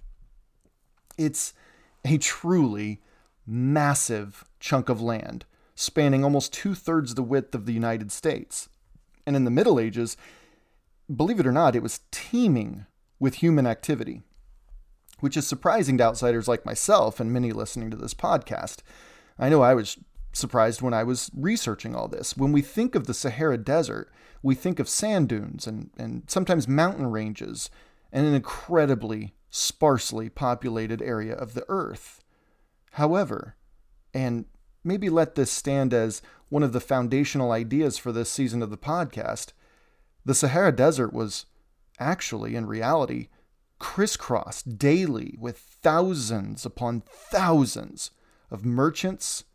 It's 1.18 1.54
a 2.06 2.18
truly 2.18 3.02
massive 3.46 4.46
chunk 4.62 4.88
of 4.88 5.02
land, 5.02 5.44
spanning 5.76 6.24
almost 6.24 6.54
two 6.54 6.76
thirds 6.76 7.16
the 7.16 7.24
width 7.24 7.54
of 7.54 7.66
the 7.66 7.74
United 7.74 8.10
States. 8.10 8.70
And 9.26 9.36
in 9.36 9.44
the 9.44 9.52
Middle 9.52 9.82
Ages, 9.82 10.16
believe 11.14 11.42
it 11.42 11.48
or 11.48 11.52
not, 11.52 11.76
it 11.76 11.84
was 11.84 12.00
teeming 12.12 12.86
with 13.20 13.36
human 13.36 13.68
activity, 13.68 14.24
which 15.20 15.38
is 15.38 15.48
surprising 15.48 15.98
to 15.98 16.04
outsiders 16.04 16.48
like 16.48 16.66
myself 16.66 17.20
and 17.20 17.32
many 17.32 17.52
listening 17.52 17.92
to 17.92 17.98
this 17.98 18.14
podcast. 18.14 18.78
I 19.38 19.50
know 19.50 19.62
I 19.62 19.74
was 19.74 19.98
surprised 20.32 20.82
when 20.82 20.94
I 20.94 21.04
was 21.04 21.32
researching 21.36 21.96
all 21.96 22.08
this. 22.08 22.38
When 22.38 22.52
we 22.52 22.62
think 22.62 22.96
of 22.96 23.08
the 23.08 23.14
Sahara 23.14 23.58
Desert, 23.58 24.12
we 24.42 24.56
think 24.56 24.80
of 24.80 24.88
sand 24.88 25.30
dunes 25.30 25.68
and, 25.68 25.90
and 25.98 26.24
sometimes 26.28 26.68
mountain 26.68 27.12
ranges 27.12 27.70
and 28.12 28.26
an 28.26 28.34
incredibly 28.34 29.34
sparsely 29.50 30.30
populated 30.30 31.02
area 31.02 31.34
of 31.34 31.54
the 31.54 31.66
Earth. 31.68 32.24
However, 32.94 33.56
and 34.14 34.46
maybe 34.84 35.10
let 35.10 35.36
this 35.36 35.52
stand 35.52 35.94
as 35.94 36.22
one 36.50 36.64
of 36.64 36.74
the 36.74 36.80
foundational 36.80 37.52
ideas 37.52 37.98
for 37.98 38.12
this 38.12 38.30
season 38.30 38.62
of 38.62 38.70
the 38.70 38.78
podcast, 38.78 39.54
the 40.26 40.36
Sahara 40.36 40.72
Desert 40.72 41.14
was 41.14 41.46
actually, 42.00 42.56
in 42.56 42.66
reality, 42.66 43.28
crisscrossed 43.80 44.78
daily 44.78 45.36
with 45.40 45.58
thousands 45.58 46.66
upon 46.66 47.02
thousands 47.02 48.12
of 48.52 48.66
merchants, 48.66 49.46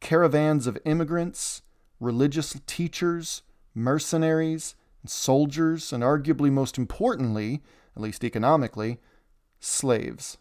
caravans 0.00 0.66
of 0.66 0.78
immigrants, 0.84 1.62
religious 2.00 2.58
teachers, 2.66 3.42
mercenaries, 3.74 4.74
soldiers, 5.06 5.92
and 5.92 6.02
arguably 6.02 6.50
most 6.50 6.78
importantly, 6.78 7.62
at 7.96 8.02
least 8.02 8.24
economically, 8.24 8.98
slaves. 9.60 10.38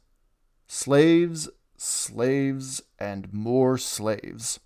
Slaves, 0.67 1.49
slaves, 1.77 2.81
and 2.97 3.31
more 3.33 3.77
slaves. 3.77 4.59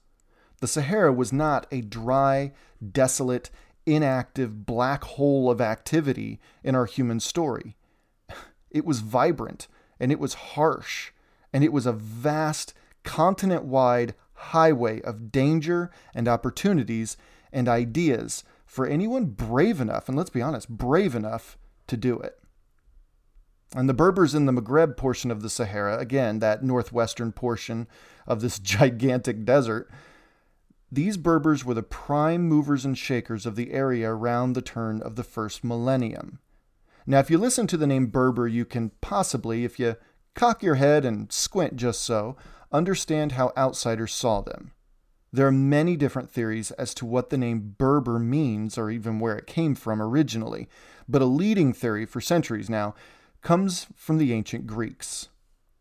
The 0.61 0.67
Sahara 0.67 1.11
was 1.11 1.33
not 1.33 1.67
a 1.71 1.81
dry, 1.81 2.53
desolate, 2.91 3.49
inactive 3.85 4.65
black 4.65 5.03
hole 5.03 5.49
of 5.49 5.61
activity 5.61 6.39
in 6.63 6.75
our 6.75 6.85
human 6.85 7.19
story. 7.19 7.75
It 8.75 8.83
was 8.83 8.99
vibrant, 8.99 9.69
and 10.01 10.11
it 10.11 10.19
was 10.19 10.33
harsh, 10.33 11.11
and 11.53 11.63
it 11.63 11.71
was 11.71 11.85
a 11.85 11.93
vast, 11.93 12.73
continent 13.03 13.63
wide 13.63 14.15
highway 14.33 15.01
of 15.01 15.31
danger 15.31 15.89
and 16.13 16.27
opportunities 16.27 17.15
and 17.53 17.69
ideas 17.69 18.43
for 18.65 18.85
anyone 18.85 19.27
brave 19.27 19.79
enough, 19.79 20.09
and 20.09 20.17
let's 20.17 20.29
be 20.29 20.41
honest, 20.41 20.67
brave 20.67 21.15
enough 21.15 21.57
to 21.87 21.95
do 21.95 22.19
it. 22.19 22.37
And 23.73 23.87
the 23.87 23.93
Berbers 23.93 24.35
in 24.35 24.45
the 24.45 24.51
Maghreb 24.51 24.97
portion 24.97 25.31
of 25.31 25.41
the 25.41 25.49
Sahara, 25.49 25.97
again, 25.97 26.39
that 26.39 26.61
northwestern 26.61 27.31
portion 27.31 27.87
of 28.27 28.41
this 28.41 28.59
gigantic 28.75 29.45
desert, 29.45 29.89
these 30.91 31.15
Berbers 31.15 31.63
were 31.63 31.73
the 31.73 31.81
prime 31.81 32.41
movers 32.49 32.83
and 32.83 32.97
shakers 32.97 33.45
of 33.45 33.55
the 33.55 33.71
area 33.71 34.11
around 34.11 34.51
the 34.51 34.61
turn 34.61 35.01
of 35.01 35.15
the 35.15 35.23
first 35.23 35.63
millennium. 35.63 36.39
Now, 37.07 37.19
if 37.19 37.29
you 37.29 37.37
listen 37.37 37.67
to 37.67 37.77
the 37.77 37.87
name 37.87 38.07
Berber, 38.07 38.47
you 38.47 38.65
can 38.65 38.91
possibly, 39.01 39.63
if 39.63 39.79
you 39.79 39.95
cock 40.33 40.63
your 40.63 40.75
head 40.75 41.05
and 41.05 41.31
squint 41.31 41.75
just 41.75 42.01
so, 42.01 42.35
understand 42.71 43.33
how 43.33 43.53
outsiders 43.55 44.13
saw 44.13 44.41
them. 44.41 44.71
There 45.31 45.47
are 45.47 45.51
many 45.51 45.97
different 45.97 46.31
theories 46.31 46.71
as 46.71 46.93
to 46.95 47.05
what 47.05 47.29
the 47.29 47.37
name 47.37 47.75
Berber 47.77 48.17
means 48.19 48.77
or 48.77 48.89
even 48.89 49.19
where 49.19 49.37
it 49.37 49.47
came 49.47 49.75
from 49.75 50.01
originally, 50.01 50.67
but 51.07 51.21
a 51.21 51.25
leading 51.25 51.73
theory 51.73 52.05
for 52.05 52.21
centuries 52.21 52.69
now 52.69 52.95
comes 53.41 53.87
from 53.95 54.17
the 54.17 54.33
ancient 54.33 54.65
Greeks. 54.65 55.27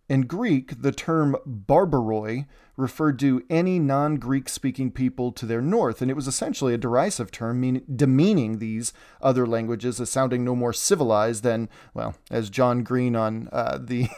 In 0.09 0.23
Greek, 0.23 0.83
the 0.83 0.93
term 0.93 1.37
barbaroi 1.47 2.47
referred 2.77 3.19
to 3.21 3.43
any 3.49 3.79
non 3.79 4.17
Greek 4.17 4.49
speaking 4.49 4.91
people 4.91 5.33
to 5.33 5.47
their 5.47 5.63
north, 5.63 6.03
and 6.03 6.11
it 6.11 6.15
was 6.15 6.29
essentially 6.29 6.75
a 6.75 6.79
derisive 6.79 7.31
term 7.31 7.61
mean, 7.61 7.83
demeaning 7.95 8.59
these 8.59 8.93
other 9.23 9.47
languages 9.47 10.01
as 10.01 10.11
sounding 10.11 10.45
no 10.45 10.55
more 10.55 10.73
civilized 10.73 11.43
than, 11.43 11.69
well, 11.95 12.17
as 12.31 12.51
John 12.51 12.83
Green 12.83 13.17
on 13.17 13.49
uh, 13.53 13.79
the 13.83 14.09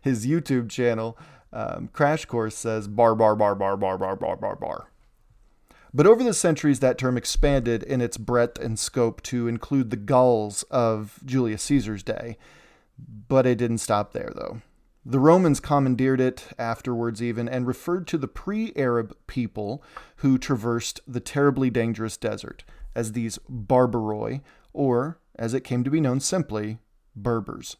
his 0.00 0.26
YouTube 0.26 0.70
channel 0.70 1.18
um, 1.52 1.88
Crash 1.92 2.24
Course 2.24 2.56
says, 2.56 2.88
bar, 2.88 3.14
bar, 3.14 3.36
bar, 3.36 3.54
bar, 3.54 3.76
bar, 3.76 3.98
bar, 3.98 4.16
bar, 4.16 4.36
bar, 4.36 4.56
bar. 4.56 4.88
But 5.94 6.06
over 6.06 6.24
the 6.24 6.32
centuries, 6.32 6.80
that 6.80 6.96
term 6.96 7.18
expanded 7.18 7.82
in 7.82 8.00
its 8.00 8.16
breadth 8.16 8.58
and 8.58 8.78
scope 8.78 9.22
to 9.24 9.46
include 9.46 9.90
the 9.90 9.96
Gauls 9.96 10.62
of 10.64 11.20
Julius 11.24 11.62
Caesar's 11.64 12.02
day. 12.02 12.38
But 13.28 13.46
it 13.46 13.58
didn't 13.58 13.78
stop 13.78 14.12
there, 14.12 14.32
though. 14.34 14.62
The 15.04 15.18
Romans 15.18 15.58
commandeered 15.58 16.20
it 16.20 16.46
afterwards, 16.58 17.20
even, 17.20 17.48
and 17.48 17.66
referred 17.66 18.06
to 18.08 18.18
the 18.18 18.28
pre 18.28 18.72
Arab 18.76 19.16
people 19.26 19.82
who 20.16 20.38
traversed 20.38 21.00
the 21.08 21.18
terribly 21.18 21.70
dangerous 21.70 22.16
desert 22.16 22.62
as 22.94 23.12
these 23.12 23.38
Barbaroi, 23.50 24.42
or, 24.72 25.18
as 25.34 25.54
it 25.54 25.64
came 25.64 25.82
to 25.82 25.90
be 25.90 26.00
known 26.00 26.20
simply, 26.20 26.78
Berbers. 27.16 27.76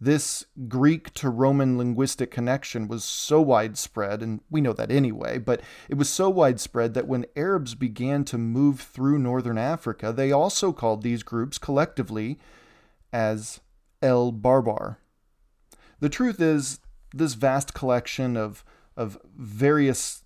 This 0.00 0.46
Greek 0.68 1.12
to 1.14 1.28
Roman 1.28 1.76
linguistic 1.76 2.30
connection 2.30 2.88
was 2.88 3.04
so 3.04 3.40
widespread, 3.40 4.22
and 4.22 4.40
we 4.50 4.60
know 4.60 4.72
that 4.72 4.90
anyway, 4.90 5.38
but 5.38 5.60
it 5.88 5.94
was 5.94 6.08
so 6.08 6.30
widespread 6.30 6.94
that 6.94 7.06
when 7.06 7.26
Arabs 7.36 7.74
began 7.74 8.24
to 8.24 8.38
move 8.38 8.80
through 8.80 9.18
northern 9.18 9.58
Africa, 9.58 10.12
they 10.12 10.32
also 10.32 10.72
called 10.72 11.02
these 11.02 11.22
groups 11.22 11.58
collectively 11.58 12.38
as 13.12 13.60
El 14.02 14.32
Barbar, 14.32 14.98
the 16.02 16.08
truth 16.08 16.40
is, 16.40 16.80
this 17.14 17.34
vast 17.34 17.74
collection 17.74 18.36
of, 18.36 18.64
of 18.96 19.16
various 19.36 20.24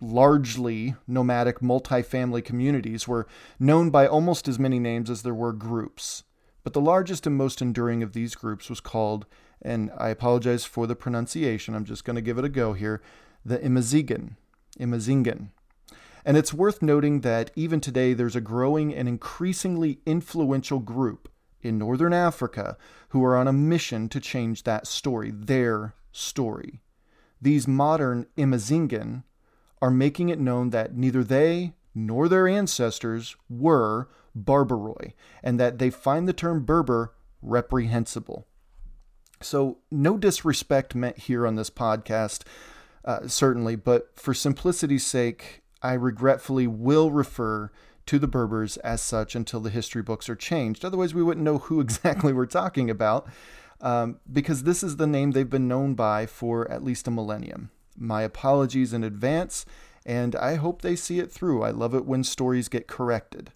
largely 0.00 0.94
nomadic 1.08 1.58
multifamily 1.58 2.44
communities 2.44 3.08
were 3.08 3.26
known 3.58 3.90
by 3.90 4.06
almost 4.06 4.46
as 4.46 4.56
many 4.56 4.78
names 4.78 5.10
as 5.10 5.22
there 5.22 5.34
were 5.34 5.52
groups. 5.52 6.22
But 6.62 6.74
the 6.74 6.80
largest 6.80 7.26
and 7.26 7.34
most 7.34 7.60
enduring 7.60 8.04
of 8.04 8.12
these 8.12 8.36
groups 8.36 8.70
was 8.70 8.78
called, 8.78 9.26
and 9.60 9.90
I 9.98 10.10
apologize 10.10 10.64
for 10.64 10.86
the 10.86 10.94
pronunciation, 10.94 11.74
I'm 11.74 11.84
just 11.84 12.04
going 12.04 12.16
to 12.16 12.22
give 12.22 12.38
it 12.38 12.44
a 12.44 12.48
go 12.48 12.74
here, 12.74 13.02
the 13.44 13.58
Imazigan. 13.58 14.36
Imazingan. 14.78 15.48
And 16.24 16.36
it's 16.36 16.54
worth 16.54 16.82
noting 16.82 17.22
that 17.22 17.50
even 17.56 17.80
today 17.80 18.14
there's 18.14 18.36
a 18.36 18.40
growing 18.40 18.94
and 18.94 19.08
increasingly 19.08 19.98
influential 20.06 20.78
group 20.78 21.28
in 21.66 21.78
Northern 21.78 22.12
Africa 22.12 22.76
who 23.10 23.24
are 23.24 23.36
on 23.36 23.48
a 23.48 23.52
mission 23.52 24.08
to 24.08 24.20
change 24.20 24.62
that 24.62 24.86
story, 24.86 25.30
their 25.30 25.94
story. 26.12 26.80
These 27.40 27.68
modern 27.68 28.26
Imazingan 28.36 29.24
are 29.82 29.90
making 29.90 30.30
it 30.30 30.40
known 30.40 30.70
that 30.70 30.96
neither 30.96 31.22
they 31.22 31.74
nor 31.94 32.28
their 32.28 32.46
ancestors 32.46 33.36
were 33.48 34.08
Barbaroi, 34.36 35.14
and 35.42 35.58
that 35.58 35.78
they 35.78 35.90
find 35.90 36.28
the 36.28 36.32
term 36.32 36.64
Berber 36.64 37.14
reprehensible. 37.40 38.46
So, 39.40 39.78
no 39.90 40.16
disrespect 40.18 40.94
meant 40.94 41.18
here 41.18 41.46
on 41.46 41.56
this 41.56 41.70
podcast, 41.70 42.42
uh, 43.04 43.28
certainly, 43.28 43.76
but 43.76 44.18
for 44.18 44.34
simplicity's 44.34 45.06
sake, 45.06 45.62
I 45.82 45.92
regretfully 45.92 46.66
will 46.66 47.10
refer 47.10 47.70
to 48.06 48.18
the 48.18 48.28
Berbers 48.28 48.76
as 48.78 49.02
such 49.02 49.34
until 49.34 49.60
the 49.60 49.70
history 49.70 50.02
books 50.02 50.28
are 50.28 50.36
changed. 50.36 50.84
Otherwise, 50.84 51.14
we 51.14 51.22
wouldn't 51.22 51.44
know 51.44 51.58
who 51.58 51.80
exactly 51.82 52.32
we're 52.32 52.46
talking 52.46 52.90
about 52.90 53.28
um, 53.80 54.18
because 54.30 54.62
this 54.62 54.82
is 54.82 54.96
the 54.96 55.06
name 55.06 55.32
they've 55.32 55.50
been 55.50 55.68
known 55.68 55.94
by 55.94 56.26
for 56.26 56.70
at 56.70 56.84
least 56.84 57.06
a 57.06 57.10
millennium. 57.10 57.70
My 57.96 58.22
apologies 58.22 58.92
in 58.92 59.04
advance, 59.04 59.64
and 60.04 60.36
I 60.36 60.56
hope 60.56 60.82
they 60.82 60.96
see 60.96 61.18
it 61.18 61.32
through. 61.32 61.62
I 61.62 61.70
love 61.70 61.94
it 61.94 62.06
when 62.06 62.24
stories 62.24 62.68
get 62.68 62.86
corrected. 62.86 63.52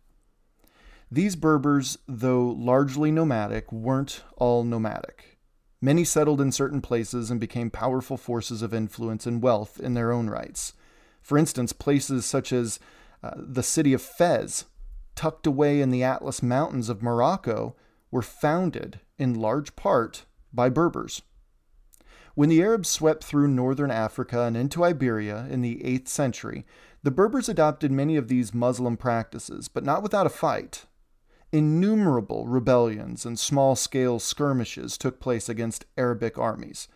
These 1.10 1.36
Berbers, 1.36 1.98
though 2.06 2.46
largely 2.46 3.10
nomadic, 3.10 3.72
weren't 3.72 4.22
all 4.36 4.62
nomadic. 4.62 5.38
Many 5.80 6.04
settled 6.04 6.40
in 6.40 6.52
certain 6.52 6.80
places 6.80 7.30
and 7.30 7.40
became 7.40 7.70
powerful 7.70 8.16
forces 8.16 8.62
of 8.62 8.74
influence 8.74 9.26
and 9.26 9.42
wealth 9.42 9.80
in 9.80 9.94
their 9.94 10.12
own 10.12 10.28
rights. 10.28 10.74
For 11.22 11.36
instance, 11.38 11.72
places 11.72 12.24
such 12.24 12.52
as 12.52 12.78
uh, 13.22 13.32
the 13.36 13.62
city 13.62 13.92
of 13.92 14.02
Fez, 14.02 14.64
tucked 15.14 15.46
away 15.46 15.80
in 15.80 15.90
the 15.90 16.02
Atlas 16.02 16.42
Mountains 16.42 16.88
of 16.88 17.02
Morocco, 17.02 17.76
were 18.10 18.22
founded 18.22 19.00
in 19.18 19.34
large 19.34 19.76
part 19.76 20.24
by 20.52 20.68
Berbers. 20.68 21.22
When 22.34 22.48
the 22.48 22.62
Arabs 22.62 22.88
swept 22.88 23.24
through 23.24 23.48
northern 23.48 23.90
Africa 23.90 24.42
and 24.42 24.56
into 24.56 24.84
Iberia 24.84 25.46
in 25.50 25.60
the 25.60 25.76
8th 25.84 26.08
century, 26.08 26.64
the 27.02 27.10
Berbers 27.10 27.48
adopted 27.48 27.90
many 27.90 28.16
of 28.16 28.28
these 28.28 28.54
Muslim 28.54 28.96
practices, 28.96 29.68
but 29.68 29.84
not 29.84 30.02
without 30.02 30.26
a 30.26 30.30
fight. 30.30 30.86
Innumerable 31.52 32.46
rebellions 32.46 33.26
and 33.26 33.38
small 33.38 33.74
scale 33.74 34.18
skirmishes 34.20 34.96
took 34.96 35.18
place 35.18 35.48
against 35.48 35.84
Arabic 35.96 36.38
armies. 36.38 36.88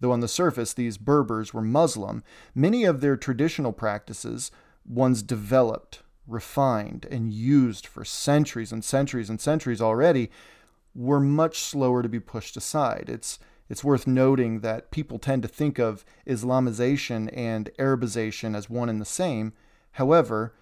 Though 0.00 0.12
on 0.12 0.20
the 0.20 0.28
surface 0.28 0.72
these 0.72 0.96
Berbers 0.96 1.52
were 1.52 1.60
Muslim, 1.60 2.22
many 2.54 2.84
of 2.84 3.00
their 3.00 3.16
traditional 3.16 3.72
practices 3.72 4.50
ones 4.88 5.22
developed, 5.22 6.02
refined, 6.26 7.06
and 7.10 7.32
used 7.32 7.86
for 7.86 8.04
centuries 8.04 8.72
and 8.72 8.84
centuries 8.84 9.30
and 9.30 9.40
centuries 9.40 9.80
already 9.80 10.30
were 10.94 11.20
much 11.20 11.58
slower 11.58 12.02
to 12.02 12.08
be 12.08 12.20
pushed 12.20 12.56
aside. 12.56 13.06
It's 13.08 13.38
it's 13.68 13.84
worth 13.84 14.06
noting 14.06 14.60
that 14.60 14.90
people 14.90 15.18
tend 15.18 15.42
to 15.42 15.48
think 15.48 15.78
of 15.78 16.04
Islamization 16.26 17.28
and 17.36 17.70
Arabization 17.78 18.56
as 18.56 18.70
one 18.70 18.88
and 18.88 18.98
the 18.98 19.04
same. 19.04 19.52
However, 19.92 20.54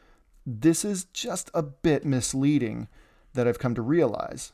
this 0.44 0.84
is 0.84 1.04
just 1.04 1.48
a 1.54 1.62
bit 1.62 2.04
misleading 2.04 2.88
that 3.32 3.46
I've 3.46 3.60
come 3.60 3.76
to 3.76 3.82
realize. 3.82 4.52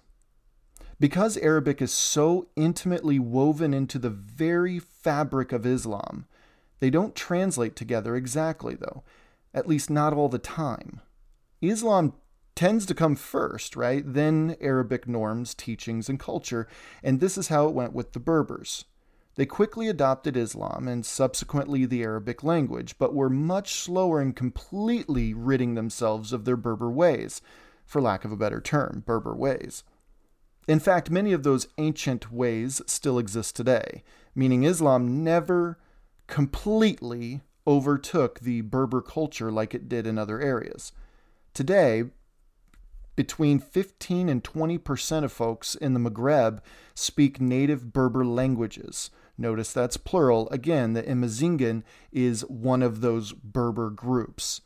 Because 1.00 1.38
Arabic 1.38 1.80
is 1.80 1.92
so 1.92 2.48
intimately 2.54 3.18
woven 3.18 3.72
into 3.72 3.98
the 3.98 4.10
very 4.10 4.78
fabric 4.78 5.50
of 5.50 5.64
Islam, 5.64 6.26
they 6.78 6.90
don't 6.90 7.14
translate 7.14 7.74
together 7.74 8.14
exactly, 8.14 8.74
though 8.74 9.02
at 9.54 9.68
least 9.68 9.90
not 9.90 10.12
all 10.12 10.28
the 10.28 10.38
time. 10.38 11.00
Islam 11.60 12.14
tends 12.54 12.86
to 12.86 12.94
come 12.94 13.16
first, 13.16 13.76
right? 13.76 14.02
Then 14.04 14.56
Arabic 14.60 15.08
norms, 15.08 15.54
teachings, 15.54 16.08
and 16.08 16.18
culture. 16.18 16.68
And 17.02 17.20
this 17.20 17.38
is 17.38 17.48
how 17.48 17.68
it 17.68 17.74
went 17.74 17.92
with 17.92 18.12
the 18.12 18.20
Berbers. 18.20 18.84
They 19.34 19.46
quickly 19.46 19.88
adopted 19.88 20.36
Islam 20.36 20.86
and 20.86 21.06
subsequently 21.06 21.86
the 21.86 22.02
Arabic 22.02 22.44
language, 22.44 22.96
but 22.98 23.14
were 23.14 23.30
much 23.30 23.74
slower 23.74 24.20
in 24.20 24.34
completely 24.34 25.32
ridding 25.32 25.74
themselves 25.74 26.32
of 26.32 26.44
their 26.44 26.56
Berber 26.56 26.90
ways, 26.90 27.40
for 27.86 28.02
lack 28.02 28.24
of 28.26 28.32
a 28.32 28.36
better 28.36 28.60
term, 28.60 29.02
Berber 29.06 29.34
ways. 29.34 29.84
In 30.68 30.78
fact, 30.78 31.10
many 31.10 31.32
of 31.32 31.42
those 31.42 31.66
ancient 31.78 32.30
ways 32.30 32.82
still 32.86 33.18
exist 33.18 33.56
today, 33.56 34.04
meaning 34.34 34.64
Islam 34.64 35.24
never 35.24 35.78
completely 36.26 37.40
overtook 37.66 38.40
the 38.40 38.60
Berber 38.62 39.00
culture 39.00 39.50
like 39.50 39.74
it 39.74 39.88
did 39.88 40.06
in 40.06 40.18
other 40.18 40.40
areas. 40.40 40.92
Today, 41.54 42.04
between 43.14 43.58
15 43.58 44.28
and 44.28 44.42
20 44.42 44.78
percent 44.78 45.24
of 45.24 45.32
folks 45.32 45.74
in 45.74 45.94
the 45.94 46.00
Maghreb 46.00 46.60
speak 46.94 47.40
native 47.40 47.92
Berber 47.92 48.24
languages. 48.24 49.10
Notice 49.36 49.72
that's 49.72 49.96
plural. 49.96 50.48
Again, 50.50 50.92
the 50.92 51.02
Imazingan 51.02 51.82
is 52.10 52.42
one 52.42 52.82
of 52.82 53.00
those 53.00 53.32
Berber 53.32 53.90
groups, 53.90 54.60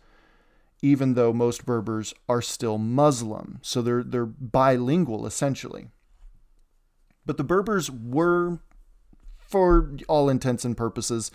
even 0.83 1.15
though 1.15 1.33
most 1.33 1.65
Berbers 1.65 2.15
are 2.29 2.43
still 2.43 2.79
Muslim. 2.79 3.59
So 3.63 3.81
they're, 3.81 4.03
they're 4.03 4.27
bilingual 4.27 5.27
essentially. 5.27 5.89
But 7.25 7.37
the 7.37 7.45
Berbers 7.45 7.91
were, 7.91 8.61
for 9.39 9.93
all 10.09 10.29
intents 10.29 10.65
and 10.65 10.77
purposes, 10.77 11.31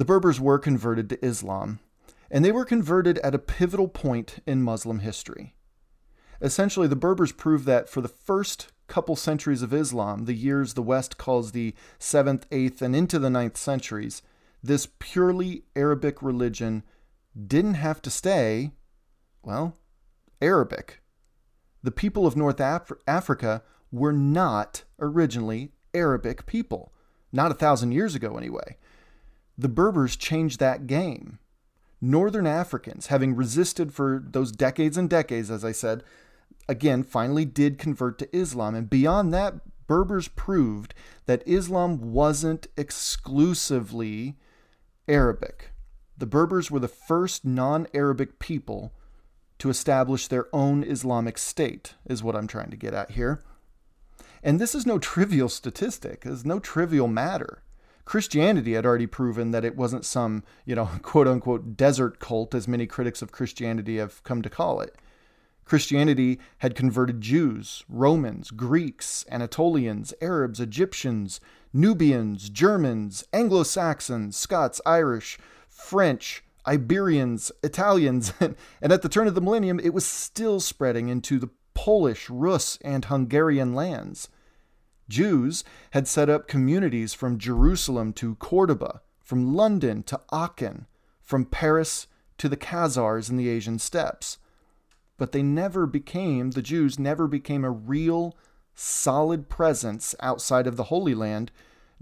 the 0.00 0.06
Berbers 0.06 0.40
were 0.40 0.58
converted 0.58 1.10
to 1.10 1.22
Islam, 1.22 1.78
and 2.30 2.42
they 2.42 2.52
were 2.52 2.64
converted 2.64 3.18
at 3.18 3.34
a 3.34 3.38
pivotal 3.38 3.86
point 3.86 4.38
in 4.46 4.62
Muslim 4.62 5.00
history. 5.00 5.54
Essentially, 6.40 6.88
the 6.88 6.96
Berbers 6.96 7.32
proved 7.32 7.66
that 7.66 7.86
for 7.86 8.00
the 8.00 8.08
first 8.08 8.68
couple 8.86 9.14
centuries 9.14 9.60
of 9.60 9.74
Islam, 9.74 10.24
the 10.24 10.32
years 10.32 10.72
the 10.72 10.80
West 10.80 11.18
calls 11.18 11.52
the 11.52 11.74
7th, 11.98 12.48
8th, 12.48 12.80
and 12.80 12.96
into 12.96 13.18
the 13.18 13.28
9th 13.28 13.58
centuries, 13.58 14.22
this 14.62 14.88
purely 15.00 15.64
Arabic 15.76 16.22
religion 16.22 16.82
didn't 17.38 17.74
have 17.74 18.00
to 18.00 18.08
stay, 18.08 18.70
well, 19.42 19.76
Arabic. 20.40 21.02
The 21.82 21.92
people 21.92 22.26
of 22.26 22.36
North 22.36 22.58
Af- 22.58 22.90
Africa 23.06 23.62
were 23.92 24.14
not 24.14 24.84
originally 24.98 25.72
Arabic 25.92 26.46
people. 26.46 26.94
Not 27.32 27.50
a 27.50 27.54
thousand 27.54 27.92
years 27.92 28.14
ago, 28.14 28.38
anyway. 28.38 28.78
The 29.60 29.68
Berbers 29.68 30.16
changed 30.16 30.58
that 30.58 30.86
game. 30.86 31.38
Northern 32.00 32.46
Africans, 32.46 33.08
having 33.08 33.36
resisted 33.36 33.92
for 33.92 34.24
those 34.26 34.52
decades 34.52 34.96
and 34.96 35.10
decades, 35.10 35.50
as 35.50 35.66
I 35.66 35.72
said, 35.72 36.02
again, 36.66 37.02
finally 37.02 37.44
did 37.44 37.76
convert 37.76 38.18
to 38.20 38.34
Islam. 38.34 38.74
And 38.74 38.88
beyond 38.88 39.34
that, 39.34 39.56
Berbers 39.86 40.28
proved 40.28 40.94
that 41.26 41.46
Islam 41.46 42.10
wasn't 42.10 42.68
exclusively 42.78 44.38
Arabic. 45.06 45.72
The 46.16 46.24
Berbers 46.24 46.70
were 46.70 46.80
the 46.80 46.88
first 46.88 47.44
non 47.44 47.86
Arabic 47.92 48.38
people 48.38 48.94
to 49.58 49.68
establish 49.68 50.26
their 50.26 50.46
own 50.54 50.84
Islamic 50.84 51.36
state, 51.36 51.96
is 52.06 52.22
what 52.22 52.34
I'm 52.34 52.46
trying 52.46 52.70
to 52.70 52.78
get 52.78 52.94
at 52.94 53.10
here. 53.10 53.42
And 54.42 54.58
this 54.58 54.74
is 54.74 54.86
no 54.86 54.98
trivial 54.98 55.50
statistic, 55.50 56.22
it's 56.24 56.46
no 56.46 56.60
trivial 56.60 57.08
matter. 57.08 57.62
Christianity 58.04 58.74
had 58.74 58.86
already 58.86 59.06
proven 59.06 59.50
that 59.50 59.64
it 59.64 59.76
wasn't 59.76 60.04
some, 60.04 60.42
you 60.64 60.74
know, 60.74 60.86
quote 61.02 61.28
unquote 61.28 61.76
desert 61.76 62.18
cult, 62.18 62.54
as 62.54 62.68
many 62.68 62.86
critics 62.86 63.22
of 63.22 63.32
Christianity 63.32 63.98
have 63.98 64.22
come 64.24 64.42
to 64.42 64.50
call 64.50 64.80
it. 64.80 64.96
Christianity 65.64 66.40
had 66.58 66.74
converted 66.74 67.20
Jews, 67.20 67.84
Romans, 67.88 68.50
Greeks, 68.50 69.24
Anatolians, 69.30 70.12
Arabs, 70.20 70.58
Egyptians, 70.58 71.40
Nubians, 71.72 72.50
Germans, 72.50 73.24
Anglo 73.32 73.62
Saxons, 73.62 74.36
Scots, 74.36 74.80
Irish, 74.84 75.38
French, 75.68 76.42
Iberians, 76.66 77.52
Italians, 77.62 78.32
and 78.40 78.92
at 78.92 79.02
the 79.02 79.08
turn 79.08 79.28
of 79.28 79.36
the 79.36 79.40
millennium, 79.40 79.78
it 79.78 79.94
was 79.94 80.04
still 80.04 80.58
spreading 80.58 81.08
into 81.08 81.38
the 81.38 81.50
Polish, 81.74 82.28
Rus, 82.28 82.76
and 82.82 83.04
Hungarian 83.04 83.72
lands. 83.72 84.28
Jews 85.10 85.62
had 85.90 86.08
set 86.08 86.30
up 86.30 86.48
communities 86.48 87.12
from 87.12 87.38
Jerusalem 87.38 88.14
to 88.14 88.36
Cordoba, 88.36 89.02
from 89.22 89.54
London 89.54 90.02
to 90.04 90.20
Aachen, 90.32 90.86
from 91.20 91.44
Paris 91.44 92.06
to 92.38 92.48
the 92.48 92.56
Khazars 92.56 93.28
in 93.28 93.36
the 93.36 93.50
Asian 93.50 93.78
steppes 93.78 94.38
but 95.20 95.32
they 95.32 95.42
never 95.42 95.84
became, 95.84 96.52
the 96.52 96.62
Jews 96.62 96.98
never 96.98 97.26
became 97.26 97.62
a 97.62 97.70
real, 97.70 98.34
solid 98.74 99.50
presence 99.50 100.14
outside 100.20 100.66
of 100.66 100.78
the 100.78 100.84
Holy 100.84 101.14
Land 101.14 101.52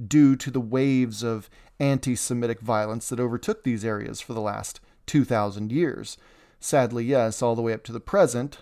due 0.06 0.36
to 0.36 0.52
the 0.52 0.60
waves 0.60 1.24
of 1.24 1.50
anti 1.80 2.14
Semitic 2.14 2.60
violence 2.60 3.08
that 3.08 3.18
overtook 3.18 3.64
these 3.64 3.84
areas 3.84 4.20
for 4.20 4.34
the 4.34 4.40
last 4.40 4.78
2,000 5.06 5.72
years. 5.72 6.16
Sadly, 6.60 7.06
yes, 7.06 7.42
all 7.42 7.56
the 7.56 7.62
way 7.62 7.72
up 7.72 7.82
to 7.82 7.92
the 7.92 7.98
present. 7.98 8.58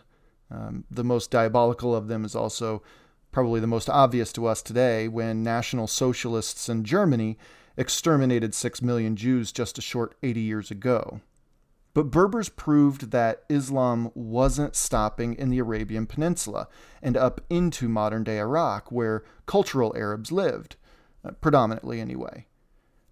Um, 0.51 0.85
the 0.91 1.05
most 1.05 1.31
diabolical 1.31 1.95
of 1.95 2.09
them 2.09 2.25
is 2.25 2.35
also 2.35 2.83
probably 3.37 3.61
the 3.61 3.67
most 3.67 3.91
obvious 3.91 4.33
to 4.33 4.47
us 4.47 4.63
today 4.63 5.09
when 5.09 5.43
National 5.43 5.87
Socialists 5.87 6.71
in 6.71 6.83
Germany 6.85 7.37
exterminated 7.77 8.55
6 8.55 8.81
million 8.81 9.15
Jews 9.15 9.53
just 9.53 9.77
a 9.77 9.83
short 9.83 10.17
80 10.23 10.41
years 10.41 10.71
ago. 10.71 11.21
But 11.93 12.11
Berbers 12.11 12.49
proved 12.49 13.11
that 13.11 13.45
Islam 13.51 14.11
wasn't 14.15 14.75
stopping 14.75 15.35
in 15.35 15.51
the 15.51 15.59
Arabian 15.59 16.07
Peninsula 16.07 16.69
and 17.03 17.15
up 17.15 17.43
into 17.51 17.91
modern 17.91 18.25
day 18.25 18.39
Iraq, 18.39 18.91
where 18.91 19.23
cultural 19.45 19.95
Arabs 19.95 20.33
lived, 20.33 20.77
uh, 21.23 21.33
predominantly 21.33 22.01
anyway. 22.01 22.47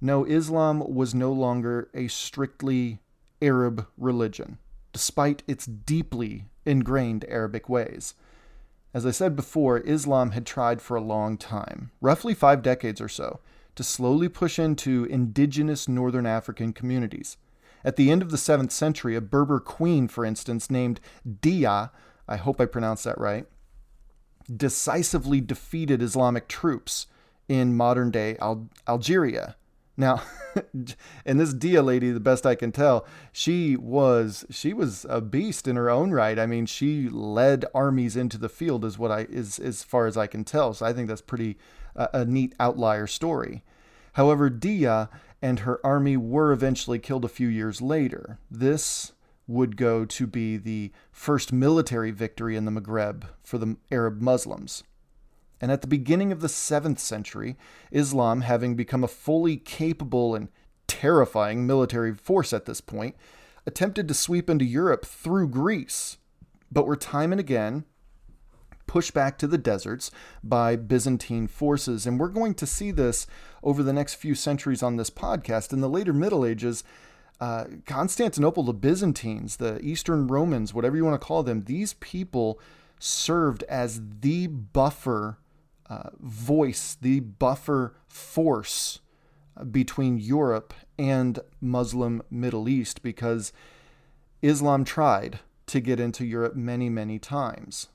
No, 0.01 0.25
Islam 0.25 0.95
was 0.95 1.15
no 1.15 1.33
longer 1.33 1.91
a 1.93 2.09
strictly 2.09 3.03
Arab 3.43 3.87
religion, 3.99 4.57
despite 4.91 5.43
its 5.47 5.67
deeply 5.67 6.47
ingrained 6.65 7.27
Arabic 7.29 7.69
ways. 7.69 8.15
As 8.95 9.05
I 9.05 9.11
said 9.11 9.35
before, 9.35 9.81
Islam 9.81 10.31
had 10.31 10.47
tried 10.47 10.81
for 10.81 10.97
a 10.97 11.03
long 11.03 11.37
time, 11.37 11.91
roughly 12.01 12.33
five 12.33 12.63
decades 12.63 13.01
or 13.01 13.09
so, 13.09 13.41
to 13.75 13.83
slowly 13.83 14.29
push 14.29 14.57
into 14.57 15.05
indigenous 15.07 15.89
northern 15.89 16.27
African 16.27 16.73
communities. 16.73 17.37
At 17.85 17.97
the 17.97 18.13
end 18.13 18.23
of 18.23 18.31
the 18.31 18.37
7th 18.37 18.71
century, 18.71 19.17
a 19.17 19.21
Berber 19.21 19.59
queen, 19.59 20.07
for 20.07 20.25
instance, 20.25 20.71
named 20.71 21.01
Dia, 21.41 21.91
I 22.29 22.37
hope 22.37 22.61
I 22.61 22.67
pronounced 22.67 23.03
that 23.03 23.19
right, 23.19 23.47
decisively 24.55 25.41
defeated 25.41 26.01
Islamic 26.01 26.47
troops 26.47 27.09
in 27.49 27.77
modern 27.77 28.13
day 28.13 28.37
Al- 28.41 28.71
Algeria. 28.87 29.57
Now, 29.97 30.23
and 31.25 31.41
this 31.41 31.53
Dia 31.53 31.83
lady, 31.83 32.11
the 32.11 32.21
best 32.21 32.47
I 32.47 32.55
can 32.55 32.73
tell, 32.73 33.07
she 33.33 33.77
was 33.77 34.45
she 34.51 34.73
was 34.73 35.07
a 35.09 35.21
beast 35.21 35.69
in 35.69 35.77
her 35.77 35.89
own 35.89 36.11
right. 36.11 36.39
I 36.39 36.47
mean, 36.47 36.67
she 36.67 37.09
led 37.09 37.65
armies 37.75 38.17
into 38.17 38.39
the 38.39 38.49
field, 38.49 38.85
is 38.85 38.99
what 38.99 39.13
I 39.13 39.21
is 39.31 39.59
as 39.59 39.83
far 39.83 40.07
as 40.07 40.17
I 40.17 40.27
can 40.27 40.45
tell. 40.45 40.75
So 40.75 40.87
I 40.87 40.93
think 40.93 41.09
that's 41.09 41.21
pretty 41.21 41.57
uh, 41.95 42.09
a 42.13 42.25
neat 42.25 42.55
outlier 42.59 43.07
story. 43.07 43.63
However, 44.15 44.51
Dia 44.51 45.09
and 45.43 45.61
her 45.61 45.85
army 45.85 46.17
were 46.17 46.53
eventually 46.53 46.99
killed 46.99 47.25
a 47.25 47.29
few 47.29 47.49
years 47.49 47.81
later. 47.83 48.39
This 48.51 49.13
would 49.47 49.77
go 49.77 50.05
to 50.07 50.27
be 50.27 50.57
the 50.57 50.91
first 51.13 51.53
military 51.53 52.11
victory 52.11 52.57
in 52.57 52.65
the 52.65 52.71
Maghreb 52.71 53.25
for 53.43 53.59
the 53.59 53.77
Arab 53.93 54.21
Muslims. 54.21 54.83
And 55.61 55.71
at 55.71 55.81
the 55.81 55.87
beginning 55.87 56.33
of 56.33 56.41
the 56.41 56.49
7th 56.49 56.99
century, 56.99 57.57
Islam, 57.91 58.43
having 58.43 58.75
become 58.75 59.05
a 59.05 59.09
fully 59.09 59.57
capable 59.57 60.35
and 60.35 60.49
terrifying 60.87 61.67
military 61.67 62.13
force 62.13 62.53
at 62.53 62.67
this 62.67 62.81
point, 62.81 63.15
attempted 63.67 64.09
to 64.09 64.15
sweep 64.15 64.51
into 64.51 64.65
Europe 64.65 65.07
through 65.07 65.49
Greece, 65.49 66.19
but 66.71 66.87
were 66.87 66.97
time 66.97 67.33
and 67.33 67.41
again 67.41 67.85
pushed 68.87 69.15
back 69.15 69.39
to 69.39 69.47
the 69.47 69.59
deserts 69.59 70.11
by 70.43 70.77
Byzantine 70.77 71.47
forces. 71.47 72.07
And 72.07 72.21
we're 72.21 72.29
going 72.29 72.55
to 72.55 72.67
see 72.67 72.91
this 72.91 73.27
over 73.63 73.83
the 73.83 73.93
next 73.93 74.15
few 74.15 74.35
centuries 74.35 74.83
on 74.83 74.97
this 74.97 75.11
podcast. 75.11 75.73
In 75.73 75.81
the 75.81 75.89
later 75.89 76.13
Middle 76.13 76.45
Ages, 76.45 76.85
uh, 77.41 77.65
Constantinople, 77.87 78.63
the 78.63 78.75
Byzantines, 78.75 79.57
the 79.57 79.81
Eastern 79.81 80.27
Romans, 80.27 80.75
whatever 80.75 80.97
you 80.97 81.05
want 81.05 81.21
to 81.21 81.27
call 81.27 81.43
them, 81.43 81.63
these 81.63 81.95
people 81.95 82.61
served 82.99 83.63
as 83.65 84.01
the 84.21 84.47
buffer 84.47 85.39
uh, 85.89 86.11
voice, 86.21 86.97
the 87.01 87.21
buffer 87.21 87.95
force 88.09 89.01
between 89.71 90.19
Europe 90.19 90.75
and 90.99 91.39
Muslim 91.61 92.23
Middle 92.31 92.69
East 92.69 93.03
because 93.03 93.53
Islam 94.43 94.85
tried 94.85 95.41
to 95.67 95.81
get 95.81 96.01
into 96.01 96.25
Europe 96.25 96.55
many, 96.55 96.89
many 96.89 97.19
times. 97.19 97.89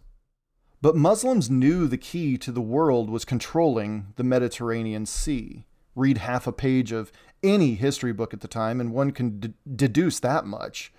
But 0.81 0.95
Muslims 0.95 1.49
knew 1.49 1.87
the 1.87 1.97
key 1.97 2.37
to 2.37 2.51
the 2.51 2.61
world 2.61 3.09
was 3.09 3.25
controlling 3.25 4.13
the 4.15 4.23
Mediterranean 4.23 5.05
Sea. 5.05 5.65
Read 5.95 6.19
half 6.19 6.47
a 6.47 6.53
page 6.53 6.91
of 6.91 7.11
any 7.43 7.75
history 7.75 8.13
book 8.13 8.33
at 8.33 8.39
the 8.39 8.47
time, 8.47 8.79
and 8.79 8.93
one 8.93 9.11
can 9.11 9.39
d- 9.39 9.53
deduce 9.75 10.19
that 10.21 10.45
much. 10.45 10.93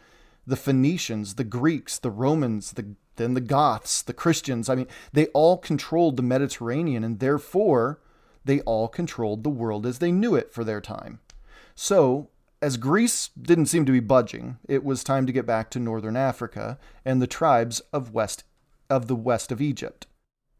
The 0.46 0.56
Phoenicians, 0.56 1.34
the 1.34 1.44
Greeks, 1.44 1.98
the 1.98 2.10
Romans, 2.10 2.72
the, 2.72 2.94
then 3.20 3.34
the 3.34 3.40
Goths, 3.40 4.02
the 4.02 4.12
Christians, 4.12 4.68
I 4.68 4.74
mean, 4.74 4.86
they 5.12 5.26
all 5.28 5.58
controlled 5.58 6.16
the 6.16 6.22
Mediterranean, 6.22 7.04
and 7.04 7.18
therefore 7.18 8.00
they 8.44 8.60
all 8.62 8.88
controlled 8.88 9.44
the 9.44 9.50
world 9.50 9.86
as 9.86 9.98
they 9.98 10.10
knew 10.10 10.34
it 10.34 10.52
for 10.52 10.64
their 10.64 10.80
time. 10.80 11.20
So, 11.74 12.28
as 12.62 12.76
Greece 12.76 13.30
didn't 13.40 13.66
seem 13.66 13.86
to 13.86 13.92
be 13.92 14.00
budging, 14.00 14.58
it 14.68 14.84
was 14.84 15.02
time 15.02 15.26
to 15.26 15.32
get 15.32 15.46
back 15.46 15.70
to 15.70 15.78
northern 15.78 16.16
Africa 16.16 16.78
and 17.04 17.20
the 17.20 17.26
tribes 17.26 17.80
of 17.92 18.12
west 18.12 18.44
of 18.88 19.06
the 19.06 19.16
west 19.16 19.52
of 19.52 19.60
Egypt. 19.60 20.06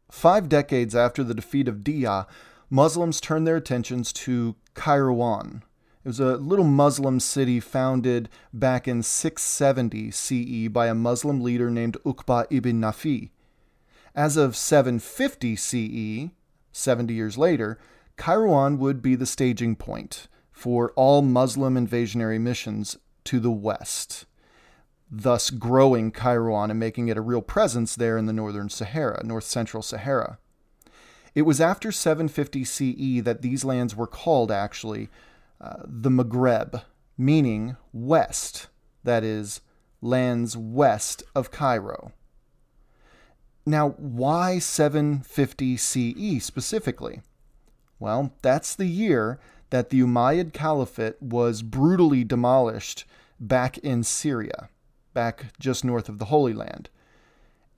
Five 0.09 0.47
decades 0.47 0.95
after 0.95 1.23
the 1.23 1.33
defeat 1.33 1.67
of 1.67 1.83
Dia, 1.83 2.27
Muslims 2.69 3.19
turned 3.19 3.45
their 3.45 3.57
attentions 3.57 4.13
to 4.13 4.55
Kairouan. 4.73 5.63
It 6.03 6.07
was 6.07 6.19
a 6.19 6.37
little 6.37 6.65
Muslim 6.65 7.19
city 7.19 7.59
founded 7.59 8.27
back 8.51 8.87
in 8.87 9.03
670 9.03 10.09
CE 10.09 10.67
by 10.67 10.87
a 10.87 10.95
Muslim 10.95 11.41
leader 11.41 11.69
named 11.69 11.97
Uqba 12.03 12.47
ibn 12.49 12.81
Nafi. 12.81 13.29
As 14.15 14.35
of 14.35 14.55
750 14.55 15.55
CE, 15.55 16.31
70 16.71 17.13
years 17.13 17.37
later, 17.37 17.77
Kairouan 18.17 18.79
would 18.79 19.03
be 19.03 19.13
the 19.13 19.27
staging 19.27 19.75
point 19.75 20.27
for 20.51 20.91
all 20.95 21.21
Muslim 21.21 21.75
invasionary 21.75 22.41
missions 22.41 22.97
to 23.25 23.39
the 23.39 23.51
west, 23.51 24.25
thus 25.09 25.51
growing 25.51 26.11
Kairouan 26.11 26.71
and 26.71 26.79
making 26.79 27.09
it 27.09 27.17
a 27.17 27.21
real 27.21 27.43
presence 27.43 27.95
there 27.95 28.17
in 28.17 28.25
the 28.25 28.33
northern 28.33 28.69
Sahara, 28.69 29.23
north 29.23 29.43
central 29.43 29.83
Sahara. 29.83 30.39
It 31.35 31.43
was 31.43 31.61
after 31.61 31.91
750 31.91 32.63
CE 32.63 33.23
that 33.23 33.43
these 33.43 33.63
lands 33.63 33.95
were 33.95 34.07
called, 34.07 34.51
actually, 34.51 35.09
the 35.85 36.09
Maghreb, 36.09 36.83
meaning 37.17 37.77
west, 37.93 38.67
that 39.03 39.23
is, 39.23 39.61
lands 40.01 40.57
west 40.57 41.23
of 41.35 41.51
Cairo. 41.51 42.11
Now, 43.65 43.89
why 43.97 44.57
750 44.57 45.77
CE 45.77 46.43
specifically? 46.43 47.21
Well, 47.99 48.33
that's 48.41 48.75
the 48.75 48.87
year 48.87 49.39
that 49.69 49.89
the 49.89 50.01
Umayyad 50.01 50.53
Caliphate 50.53 51.21
was 51.21 51.61
brutally 51.61 52.23
demolished 52.23 53.05
back 53.39 53.77
in 53.79 54.03
Syria, 54.03 54.69
back 55.13 55.45
just 55.59 55.85
north 55.85 56.09
of 56.09 56.17
the 56.17 56.25
Holy 56.25 56.53
Land. 56.53 56.89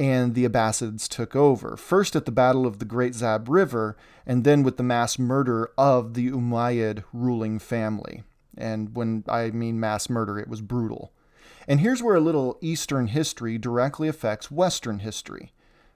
And 0.04 0.36
the 0.36 0.44
Abbasids 0.44 1.08
took 1.08 1.34
over, 1.34 1.78
first 1.78 2.14
at 2.14 2.26
the 2.26 2.32
Battle 2.34 2.66
of 2.66 2.80
the 2.80 2.84
Great 2.86 3.16
Zab 3.16 3.48
River, 3.48 3.96
and 4.26 4.44
then 4.44 4.62
with 4.62 4.76
the 4.76 4.84
mass 4.84 5.18
murder 5.18 5.72
of 5.78 6.14
the 6.14 6.30
Umayyad 6.30 7.06
ruling 7.14 7.58
family. 7.58 8.24
And 8.58 8.98
when 8.98 9.24
I 9.30 9.52
mean 9.52 9.80
mass 9.80 10.10
murder, 10.10 10.38
it 10.38 10.50
was 10.50 10.60
brutal. 10.60 11.14
And 11.70 11.80
here's 11.80 12.04
where 12.04 12.18
a 12.18 12.20
little 12.20 12.58
Eastern 12.60 13.08
history 13.08 13.58
directly 13.58 14.10
affects 14.10 14.52
Western 14.52 15.00
history 15.00 15.54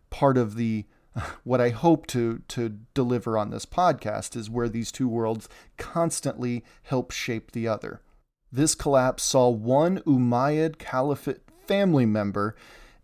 part 0.10 0.38
of 0.38 0.56
the 0.56 0.86
what 1.44 1.60
I 1.60 1.72
hope 1.72 2.08
to 2.08 2.44
to 2.48 2.78
deliver 2.94 3.38
on 3.38 3.50
this 3.50 3.66
podcast 3.66 4.38
is 4.38 4.50
where 4.50 4.70
these 4.70 4.90
two 4.90 5.10
worlds 5.10 5.50
constantly 5.78 6.64
help 6.84 7.12
shape 7.12 7.52
the 7.52 7.68
other. 7.68 8.00
This 8.54 8.74
collapse 8.74 9.24
saw 9.24 9.50
one 9.50 10.00
Umayyad 10.04 10.78
Caliphate 10.78 11.42
family 11.66 12.06
member 12.06 12.56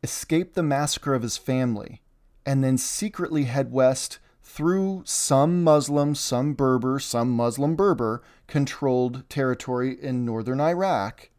escape 0.04 0.54
the 0.54 0.64
massacre 0.64 1.14
of 1.14 1.24
his 1.24 1.38
family 1.38 2.02
and 2.46 2.64
then 2.64 2.78
secretly 2.78 3.46
head 3.46 3.72
west 3.72 4.20
through 4.42 5.02
some 5.06 5.64
Muslim, 5.64 6.14
some 6.14 6.54
Berber, 6.54 7.00
some 7.00 7.32
Muslim 7.32 7.76
Berber 7.76 8.22
controlled 8.46 9.28
territory 9.30 9.98
in 10.00 10.26
northern 10.26 10.60
Iraq 10.60 11.30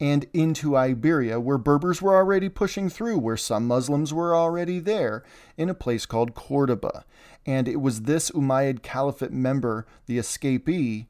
and 0.00 0.26
into 0.32 0.76
Iberia, 0.76 1.38
where 1.38 1.58
Berbers 1.58 2.02
were 2.02 2.16
already 2.16 2.48
pushing 2.48 2.88
through, 2.88 3.18
where 3.18 3.36
some 3.36 3.66
Muslims 3.68 4.12
were 4.12 4.34
already 4.34 4.80
there, 4.80 5.22
in 5.56 5.68
a 5.68 5.74
place 5.74 6.04
called 6.04 6.34
Cordoba. 6.34 7.04
And 7.46 7.68
it 7.68 7.80
was 7.80 8.02
this 8.02 8.30
Umayyad 8.32 8.82
Caliphate 8.82 9.30
member, 9.30 9.86
the 10.06 10.18
escapee, 10.18 11.06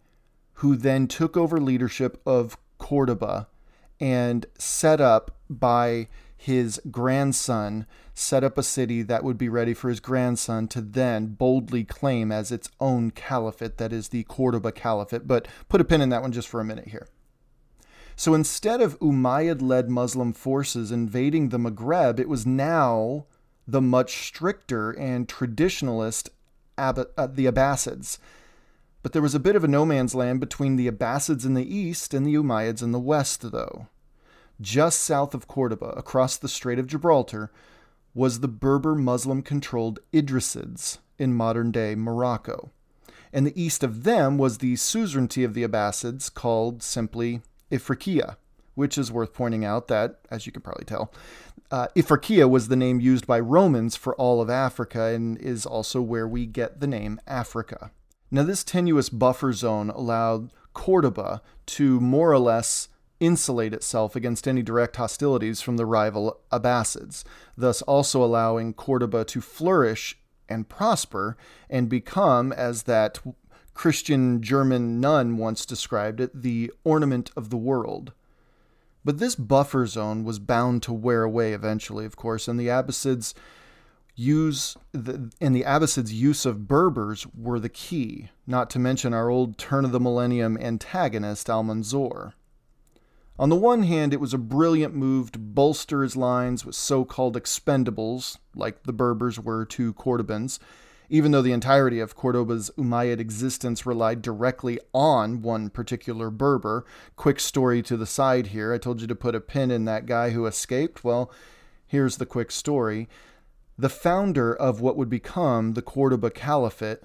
who 0.54 0.76
then 0.76 1.06
took 1.06 1.36
over 1.36 1.58
leadership 1.58 2.20
of 2.26 2.58
Cordoba 2.78 3.48
and 3.98 4.44
set 4.58 5.00
up 5.00 5.30
by 5.48 6.08
his 6.44 6.78
grandson, 6.90 7.86
set 8.12 8.44
up 8.44 8.58
a 8.58 8.62
city 8.62 9.00
that 9.00 9.24
would 9.24 9.38
be 9.38 9.48
ready 9.48 9.72
for 9.72 9.88
his 9.88 9.98
grandson 9.98 10.68
to 10.68 10.82
then 10.82 11.28
boldly 11.28 11.84
claim 11.84 12.30
as 12.30 12.52
its 12.52 12.68
own 12.80 13.10
caliphate, 13.10 13.78
that 13.78 13.94
is 13.94 14.08
the 14.08 14.24
Cordoba 14.24 14.70
Caliphate. 14.70 15.26
But 15.26 15.48
put 15.70 15.80
a 15.80 15.84
pin 15.84 16.02
in 16.02 16.10
that 16.10 16.20
one 16.20 16.32
just 16.32 16.48
for 16.48 16.60
a 16.60 16.64
minute 16.64 16.88
here. 16.88 17.08
So 18.14 18.34
instead 18.34 18.82
of 18.82 19.00
Umayyad 19.00 19.62
led 19.62 19.88
Muslim 19.88 20.34
forces 20.34 20.92
invading 20.92 21.48
the 21.48 21.58
Maghreb, 21.58 22.20
it 22.20 22.28
was 22.28 22.44
now 22.44 23.24
the 23.66 23.80
much 23.80 24.26
stricter 24.26 24.90
and 24.90 25.26
traditionalist 25.26 26.28
Ab- 26.76 27.08
uh, 27.16 27.26
the 27.26 27.46
Abbasids. 27.46 28.18
But 29.02 29.14
there 29.14 29.22
was 29.22 29.34
a 29.34 29.40
bit 29.40 29.56
of 29.56 29.64
a 29.64 29.68
no 29.68 29.86
man's 29.86 30.14
land 30.14 30.40
between 30.40 30.76
the 30.76 30.90
Abbasids 30.90 31.46
in 31.46 31.54
the 31.54 31.74
east 31.74 32.12
and 32.12 32.26
the 32.26 32.34
Umayyads 32.34 32.82
in 32.82 32.92
the 32.92 32.98
west, 32.98 33.50
though. 33.50 33.88
Just 34.60 35.02
south 35.02 35.34
of 35.34 35.48
Cordoba, 35.48 35.88
across 35.96 36.36
the 36.36 36.48
Strait 36.48 36.78
of 36.78 36.86
Gibraltar, 36.86 37.50
was 38.14 38.40
the 38.40 38.48
Berber 38.48 38.94
Muslim 38.94 39.42
controlled 39.42 39.98
Idrisids 40.12 40.98
in 41.18 41.34
modern 41.34 41.72
day 41.72 41.94
Morocco. 41.94 42.70
And 43.32 43.44
the 43.44 43.60
east 43.60 43.82
of 43.82 44.04
them 44.04 44.38
was 44.38 44.58
the 44.58 44.76
suzerainty 44.76 45.42
of 45.42 45.54
the 45.54 45.64
Abbasids 45.64 46.32
called 46.32 46.82
simply 46.82 47.42
Ifriqiya, 47.72 48.36
which 48.76 48.96
is 48.96 49.10
worth 49.10 49.32
pointing 49.32 49.64
out 49.64 49.88
that, 49.88 50.20
as 50.30 50.46
you 50.46 50.52
can 50.52 50.62
probably 50.62 50.84
tell, 50.84 51.12
uh, 51.72 51.88
Ifriqiya 51.96 52.48
was 52.48 52.68
the 52.68 52.76
name 52.76 53.00
used 53.00 53.26
by 53.26 53.40
Romans 53.40 53.96
for 53.96 54.14
all 54.14 54.40
of 54.40 54.48
Africa 54.48 55.06
and 55.06 55.36
is 55.38 55.66
also 55.66 56.00
where 56.00 56.28
we 56.28 56.46
get 56.46 56.78
the 56.78 56.86
name 56.86 57.20
Africa. 57.26 57.90
Now, 58.30 58.44
this 58.44 58.62
tenuous 58.62 59.08
buffer 59.08 59.52
zone 59.52 59.90
allowed 59.90 60.52
Cordoba 60.72 61.42
to 61.66 62.00
more 62.00 62.30
or 62.30 62.38
less 62.38 62.88
insulate 63.20 63.72
itself 63.72 64.16
against 64.16 64.48
any 64.48 64.62
direct 64.62 64.96
hostilities 64.96 65.60
from 65.60 65.76
the 65.76 65.86
rival 65.86 66.40
Abbasids, 66.52 67.24
thus 67.56 67.82
also 67.82 68.22
allowing 68.22 68.74
Cordoba 68.74 69.24
to 69.26 69.40
flourish 69.40 70.18
and 70.48 70.68
prosper 70.68 71.36
and 71.70 71.88
become, 71.88 72.52
as 72.52 72.84
that 72.84 73.20
Christian 73.72 74.42
German 74.42 75.00
nun 75.00 75.36
once 75.36 75.66
described 75.66 76.20
it, 76.20 76.42
the 76.42 76.72
ornament 76.84 77.30
of 77.36 77.50
the 77.50 77.56
world. 77.56 78.12
But 79.04 79.18
this 79.18 79.34
buffer 79.34 79.86
zone 79.86 80.24
was 80.24 80.38
bound 80.38 80.82
to 80.84 80.92
wear 80.92 81.24
away 81.24 81.52
eventually, 81.52 82.06
of 82.06 82.16
course, 82.16 82.48
and 82.48 82.58
the 82.58 82.68
Abbasids 82.68 83.34
use 84.14 84.76
the, 84.92 85.30
and 85.40 85.54
the 85.54 85.64
Abbasids' 85.64 86.12
use 86.12 86.46
of 86.46 86.68
Berbers 86.68 87.26
were 87.36 87.58
the 87.58 87.68
key, 87.68 88.30
not 88.46 88.70
to 88.70 88.78
mention 88.78 89.12
our 89.12 89.28
old 89.28 89.58
turn 89.58 89.84
of 89.84 89.92
the 89.92 90.00
millennium 90.00 90.56
antagonist 90.56 91.48
Almanzor. 91.48 92.32
On 93.36 93.48
the 93.48 93.56
one 93.56 93.82
hand, 93.82 94.14
it 94.14 94.20
was 94.20 94.32
a 94.32 94.38
brilliant 94.38 94.94
move 94.94 95.32
to 95.32 95.40
bolster 95.40 96.04
his 96.04 96.16
lines 96.16 96.64
with 96.64 96.76
so 96.76 97.04
called 97.04 97.36
expendables, 97.36 98.38
like 98.54 98.84
the 98.84 98.92
Berbers 98.92 99.40
were 99.40 99.64
to 99.64 99.92
Cordobans, 99.94 100.60
even 101.08 101.32
though 101.32 101.42
the 101.42 101.50
entirety 101.50 101.98
of 101.98 102.14
Cordoba's 102.14 102.70
Umayyad 102.78 103.18
existence 103.18 103.84
relied 103.84 104.22
directly 104.22 104.78
on 104.92 105.42
one 105.42 105.68
particular 105.68 106.30
Berber. 106.30 106.84
Quick 107.16 107.40
story 107.40 107.82
to 107.82 107.96
the 107.96 108.06
side 108.06 108.48
here. 108.48 108.72
I 108.72 108.78
told 108.78 109.00
you 109.00 109.08
to 109.08 109.16
put 109.16 109.34
a 109.34 109.40
pin 109.40 109.72
in 109.72 109.84
that 109.84 110.06
guy 110.06 110.30
who 110.30 110.46
escaped. 110.46 111.02
Well, 111.02 111.28
here's 111.88 112.18
the 112.18 112.26
quick 112.26 112.52
story. 112.52 113.08
The 113.76 113.88
founder 113.88 114.54
of 114.54 114.80
what 114.80 114.96
would 114.96 115.10
become 115.10 115.72
the 115.72 115.82
Cordoba 115.82 116.30
Caliphate 116.30 117.00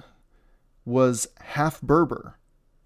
was 0.86 1.28
half 1.40 1.82
Berber, 1.82 2.38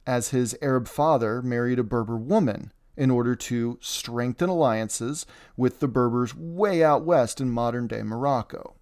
as 0.07 0.29
his 0.29 0.57
Arab 0.61 0.87
father 0.87 1.41
married 1.41 1.77
a 1.77 1.83
Berber 1.83 2.15
woman 2.15 2.71
in 2.95 3.09
order 3.09 3.35
to 3.35 3.77
strengthen 3.81 4.49
alliances 4.49 5.25
with 5.57 5.79
the 5.79 5.87
Berbers 5.87 6.35
way 6.35 6.83
out 6.83 7.03
west 7.03 7.41
in 7.41 7.49
modern 7.49 7.87
day 7.87 8.03
Morocco. 8.03 8.75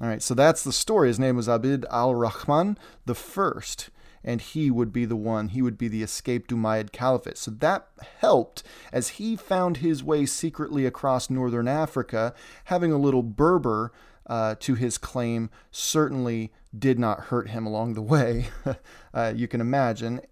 All 0.00 0.08
right, 0.08 0.22
so 0.22 0.34
that's 0.34 0.64
the 0.64 0.72
story. 0.72 1.08
His 1.08 1.18
name 1.18 1.36
was 1.36 1.48
Abd 1.48 1.84
al 1.90 2.14
Rahman 2.14 2.78
the 3.04 3.14
first, 3.14 3.90
and 4.24 4.40
he 4.40 4.70
would 4.70 4.92
be 4.92 5.04
the 5.04 5.16
one, 5.16 5.48
he 5.48 5.60
would 5.60 5.76
be 5.76 5.88
the 5.88 6.02
escaped 6.02 6.50
Umayyad 6.50 6.90
Caliphate. 6.90 7.36
So 7.36 7.50
that 7.50 7.88
helped 8.20 8.62
as 8.92 9.08
he 9.08 9.36
found 9.36 9.78
his 9.78 10.02
way 10.02 10.24
secretly 10.24 10.86
across 10.86 11.28
northern 11.28 11.68
Africa. 11.68 12.34
Having 12.64 12.92
a 12.92 12.98
little 12.98 13.22
Berber 13.22 13.92
uh, 14.26 14.54
to 14.60 14.74
his 14.74 14.96
claim 14.96 15.50
certainly 15.70 16.52
did 16.76 16.98
not 16.98 17.24
hurt 17.24 17.50
him 17.50 17.66
along 17.66 17.94
the 17.94 18.02
way, 18.02 18.48
uh, 19.14 19.32
you 19.34 19.48
can 19.48 19.60
imagine. 19.60 20.22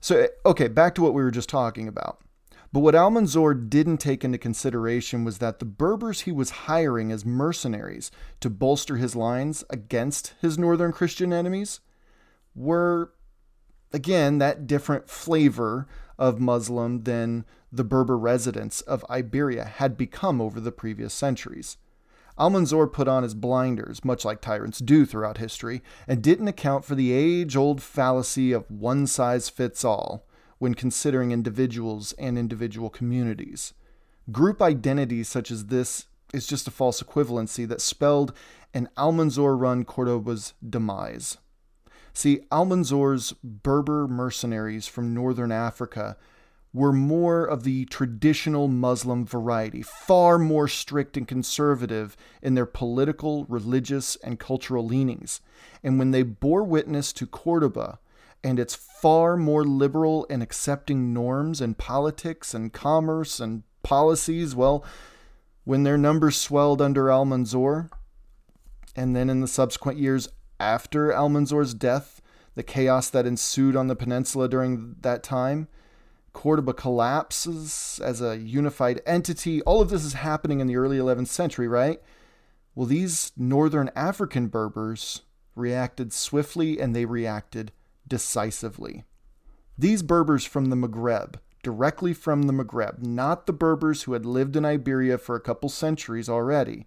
So, 0.00 0.28
okay, 0.46 0.68
back 0.68 0.94
to 0.94 1.02
what 1.02 1.12
we 1.12 1.22
were 1.22 1.30
just 1.30 1.48
talking 1.48 1.86
about. 1.86 2.21
But 2.72 2.80
what 2.80 2.94
Almanzor 2.94 3.68
didn't 3.68 3.98
take 3.98 4.24
into 4.24 4.38
consideration 4.38 5.24
was 5.24 5.38
that 5.38 5.58
the 5.58 5.66
Berbers 5.66 6.22
he 6.22 6.32
was 6.32 6.50
hiring 6.50 7.12
as 7.12 7.24
mercenaries 7.24 8.10
to 8.40 8.48
bolster 8.48 8.96
his 8.96 9.14
lines 9.14 9.62
against 9.68 10.34
his 10.40 10.58
northern 10.58 10.90
Christian 10.90 11.34
enemies 11.34 11.80
were, 12.54 13.12
again, 13.92 14.38
that 14.38 14.66
different 14.66 15.10
flavor 15.10 15.86
of 16.18 16.40
Muslim 16.40 17.02
than 17.02 17.44
the 17.70 17.84
Berber 17.84 18.16
residents 18.16 18.80
of 18.82 19.04
Iberia 19.10 19.64
had 19.64 19.98
become 19.98 20.40
over 20.40 20.58
the 20.58 20.72
previous 20.72 21.12
centuries. 21.12 21.76
Almanzor 22.38 22.90
put 22.90 23.06
on 23.06 23.22
his 23.22 23.34
blinders, 23.34 24.02
much 24.02 24.24
like 24.24 24.40
tyrants 24.40 24.78
do 24.78 25.04
throughout 25.04 25.36
history, 25.36 25.82
and 26.08 26.22
didn't 26.22 26.48
account 26.48 26.86
for 26.86 26.94
the 26.94 27.12
age 27.12 27.54
old 27.54 27.82
fallacy 27.82 28.52
of 28.52 28.70
one 28.70 29.06
size 29.06 29.50
fits 29.50 29.84
all 29.84 30.24
when 30.62 30.74
considering 30.74 31.32
individuals 31.32 32.12
and 32.18 32.38
individual 32.38 32.88
communities. 32.88 33.74
Group 34.30 34.62
identity 34.62 35.24
such 35.24 35.50
as 35.50 35.66
this 35.66 36.06
is 36.32 36.46
just 36.46 36.68
a 36.68 36.70
false 36.70 37.02
equivalency 37.02 37.66
that 37.66 37.80
spelled 37.80 38.32
an 38.72 38.88
Almanzor 38.96 39.60
run 39.60 39.84
Cordoba's 39.84 40.54
demise. 40.64 41.36
See, 42.12 42.42
Almanzor's 42.52 43.32
Berber 43.42 44.06
mercenaries 44.06 44.86
from 44.86 45.12
northern 45.12 45.50
Africa 45.50 46.16
were 46.72 46.92
more 46.92 47.44
of 47.44 47.64
the 47.64 47.84
traditional 47.86 48.68
Muslim 48.68 49.26
variety, 49.26 49.82
far 49.82 50.38
more 50.38 50.68
strict 50.68 51.16
and 51.16 51.26
conservative 51.26 52.16
in 52.40 52.54
their 52.54 52.66
political, 52.66 53.46
religious, 53.46 54.14
and 54.22 54.38
cultural 54.38 54.86
leanings. 54.86 55.40
And 55.82 55.98
when 55.98 56.12
they 56.12 56.22
bore 56.22 56.62
witness 56.62 57.12
to 57.14 57.26
Cordoba 57.26 57.98
and 58.44 58.58
its 58.58 58.74
far 58.74 59.36
more 59.36 59.64
liberal 59.64 60.26
and 60.30 60.42
accepting 60.42 61.12
norms 61.12 61.60
and 61.60 61.78
politics 61.78 62.54
and 62.54 62.72
commerce 62.72 63.40
and 63.40 63.62
policies, 63.82 64.54
well, 64.54 64.84
when 65.64 65.82
their 65.82 65.98
numbers 65.98 66.36
swelled 66.36 66.82
under 66.82 67.04
Almanzor, 67.04 67.90
and 68.96 69.14
then 69.14 69.30
in 69.30 69.40
the 69.40 69.48
subsequent 69.48 69.98
years 69.98 70.28
after 70.58 71.10
Almanzor's 71.10 71.74
death, 71.74 72.20
the 72.54 72.62
chaos 72.62 73.08
that 73.10 73.26
ensued 73.26 73.76
on 73.76 73.86
the 73.86 73.96
peninsula 73.96 74.48
during 74.48 74.96
that 75.00 75.22
time, 75.22 75.68
Cordoba 76.32 76.74
collapses 76.74 78.00
as 78.02 78.20
a 78.20 78.38
unified 78.38 79.00
entity. 79.06 79.62
All 79.62 79.80
of 79.80 79.90
this 79.90 80.04
is 80.04 80.14
happening 80.14 80.60
in 80.60 80.66
the 80.66 80.76
early 80.76 80.98
11th 80.98 81.28
century, 81.28 81.68
right? 81.68 82.00
Well, 82.74 82.86
these 82.86 83.32
northern 83.36 83.90
African 83.94 84.48
Berbers 84.48 85.22
reacted 85.54 86.12
swiftly 86.12 86.80
and 86.80 86.96
they 86.96 87.04
reacted 87.04 87.72
decisively. 88.06 89.04
These 89.78 90.02
Berbers 90.02 90.44
from 90.44 90.66
the 90.66 90.76
Maghreb, 90.76 91.36
directly 91.62 92.12
from 92.12 92.42
the 92.42 92.52
Maghreb, 92.52 93.02
not 93.02 93.46
the 93.46 93.52
Berbers 93.52 94.02
who 94.02 94.12
had 94.12 94.26
lived 94.26 94.56
in 94.56 94.64
Iberia 94.64 95.18
for 95.18 95.34
a 95.34 95.40
couple 95.40 95.68
centuries 95.68 96.28
already. 96.28 96.86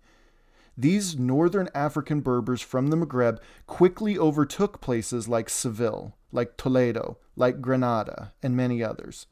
These 0.78 1.18
northern 1.18 1.70
African 1.74 2.20
Berbers 2.20 2.62
from 2.62 2.88
the 2.88 2.98
Maghreb 2.98 3.40
quickly 3.66 4.18
overtook 4.18 4.82
places 4.82 5.28
like 5.28 5.50
Seville, 5.50 6.16
like 6.32 6.58
Toledo, 6.58 7.18
like 7.36 7.62
Granada, 7.62 8.34
and 8.44 8.56
many 8.56 8.84
others. 8.84 9.28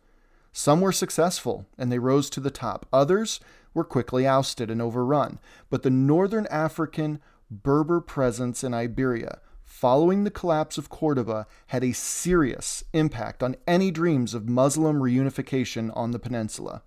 Some 0.53 0.81
were 0.81 0.91
successful 0.91 1.65
and 1.77 1.91
they 1.91 1.99
rose 1.99 2.29
to 2.31 2.39
the 2.39 2.51
top. 2.51 2.85
Others 2.93 3.39
were 3.73 3.83
quickly 3.83 4.25
ousted 4.25 4.69
and 4.71 4.81
overrun. 4.81 5.39
But 5.69 5.83
the 5.83 5.89
northern 5.89 6.45
African 6.47 7.19
Berber 7.51 7.99
presence 7.99 8.63
in 8.63 8.73
Iberia 8.73 9.39
following 9.73 10.23
the 10.23 10.29
collapse 10.29 10.77
of 10.77 10.87
Cordoba 10.87 11.47
had 11.67 11.83
a 11.83 11.93
serious 11.93 12.83
impact 12.93 13.41
on 13.41 13.55
any 13.65 13.89
dreams 13.89 14.35
of 14.35 14.47
Muslim 14.47 14.97
reunification 14.97 15.91
on 15.97 16.11
the 16.11 16.19
peninsula. 16.19 16.83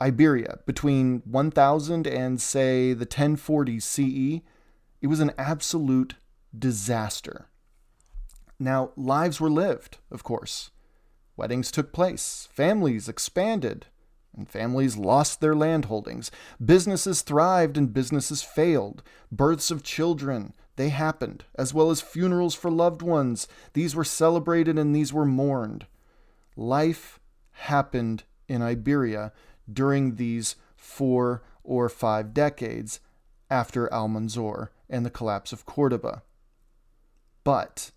Iberia, 0.00 0.60
between 0.64 1.22
1000 1.26 2.06
and, 2.06 2.40
say, 2.40 2.94
the 2.94 3.04
1040s 3.04 3.82
CE, 3.82 4.42
it 5.02 5.08
was 5.08 5.20
an 5.20 5.32
absolute 5.36 6.14
disaster. 6.58 7.48
Now, 8.58 8.92
lives 8.96 9.38
were 9.38 9.50
lived, 9.50 9.98
of 10.10 10.24
course. 10.24 10.70
Weddings 11.36 11.70
took 11.70 11.92
place, 11.92 12.48
families 12.50 13.10
expanded, 13.10 13.86
and 14.38 14.48
families 14.48 14.96
lost 14.96 15.40
their 15.40 15.54
landholdings. 15.54 16.30
Businesses 16.64 17.20
thrived 17.22 17.76
and 17.76 17.92
businesses 17.92 18.42
failed. 18.42 19.02
Births 19.30 19.70
of 19.70 19.82
children, 19.82 20.54
they 20.76 20.88
happened, 20.88 21.44
as 21.56 21.74
well 21.74 21.90
as 21.90 22.00
funerals 22.00 22.54
for 22.54 22.70
loved 22.70 23.02
ones. 23.02 23.48
These 23.74 23.94
were 23.94 24.04
celebrated 24.04 24.78
and 24.78 24.94
these 24.94 25.12
were 25.12 25.26
mourned. 25.26 25.86
Life 26.56 27.20
happened 27.52 28.22
in 28.48 28.62
Iberia 28.62 29.32
during 29.70 30.14
these 30.14 30.56
four 30.76 31.42
or 31.62 31.88
five 31.88 32.32
decades 32.32 33.00
after 33.50 33.88
Almanzor 33.88 34.68
and 34.88 35.04
the 35.04 35.10
collapse 35.10 35.52
of 35.52 35.66
Cordoba. 35.66 36.22
But 37.44 37.90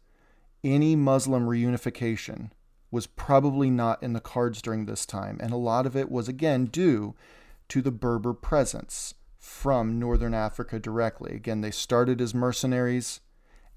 any 0.63 0.95
Muslim 0.95 1.47
reunification 1.47 2.51
was 2.91 3.07
probably 3.07 3.69
not 3.69 4.03
in 4.03 4.13
the 4.13 4.19
cards 4.19 4.61
during 4.61 4.85
this 4.85 5.05
time, 5.05 5.39
and 5.41 5.51
a 5.51 5.57
lot 5.57 5.85
of 5.85 5.95
it 5.95 6.11
was 6.11 6.27
again 6.27 6.65
due 6.65 7.15
to 7.69 7.81
the 7.81 7.91
Berber 7.91 8.33
presence 8.33 9.13
from 9.39 9.97
northern 9.97 10.33
Africa 10.33 10.77
directly. 10.77 11.33
Again, 11.33 11.61
they 11.61 11.71
started 11.71 12.21
as 12.21 12.35
mercenaries, 12.35 13.21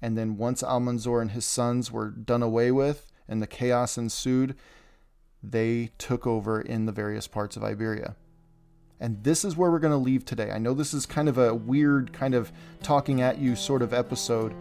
and 0.01 0.17
then 0.17 0.37
once 0.37 0.61
Almanzor 0.61 1.21
and 1.21 1.31
his 1.31 1.45
sons 1.45 1.91
were 1.91 2.09
done 2.09 2.43
away 2.43 2.71
with 2.71 3.11
and 3.27 3.41
the 3.41 3.47
chaos 3.47 3.97
ensued, 3.97 4.55
they 5.41 5.91
took 5.97 6.27
over 6.27 6.61
in 6.61 6.85
the 6.85 6.91
various 6.91 7.27
parts 7.27 7.55
of 7.55 7.63
Iberia. 7.63 8.15
And 8.99 9.23
this 9.23 9.43
is 9.43 9.57
where 9.57 9.71
we're 9.71 9.79
going 9.79 9.91
to 9.91 9.97
leave 9.97 10.25
today. 10.25 10.51
I 10.51 10.57
know 10.57 10.73
this 10.73 10.93
is 10.93 11.05
kind 11.05 11.27
of 11.27 11.37
a 11.37 11.53
weird, 11.53 12.13
kind 12.13 12.33
of 12.33 12.51
talking 12.81 13.21
at 13.21 13.39
you 13.39 13.55
sort 13.55 13.81
of 13.81 13.93
episode, 13.93 14.53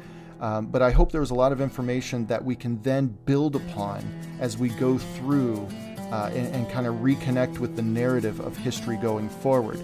um, 0.44 0.66
but 0.66 0.82
I 0.82 0.90
hope 0.90 1.10
there 1.10 1.22
was 1.22 1.30
a 1.30 1.34
lot 1.34 1.52
of 1.52 1.62
information 1.62 2.26
that 2.26 2.44
we 2.44 2.54
can 2.54 2.82
then 2.82 3.06
build 3.24 3.56
upon 3.56 4.04
as 4.40 4.58
we 4.58 4.68
go 4.68 4.98
through 4.98 5.66
uh, 6.12 6.30
and, 6.34 6.54
and 6.54 6.70
kind 6.70 6.86
of 6.86 6.96
reconnect 6.96 7.60
with 7.60 7.76
the 7.76 7.82
narrative 7.82 8.40
of 8.40 8.54
history 8.54 8.98
going 8.98 9.30
forward. 9.30 9.78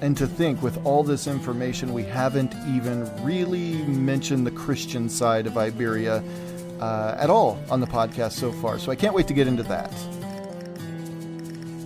And 0.00 0.16
to 0.16 0.26
think, 0.26 0.62
with 0.62 0.82
all 0.86 1.04
this 1.04 1.26
information, 1.26 1.92
we 1.92 2.02
haven't 2.04 2.54
even 2.74 3.10
really 3.22 3.82
mentioned 3.82 4.46
the 4.46 4.52
Christian 4.52 5.06
side 5.10 5.46
of 5.46 5.58
Iberia 5.58 6.24
uh, 6.80 7.16
at 7.18 7.28
all 7.28 7.62
on 7.68 7.80
the 7.80 7.86
podcast 7.86 8.32
so 8.32 8.52
far. 8.52 8.78
So 8.78 8.90
I 8.90 8.96
can't 8.96 9.14
wait 9.14 9.28
to 9.28 9.34
get 9.34 9.46
into 9.46 9.64
that. 9.64 9.92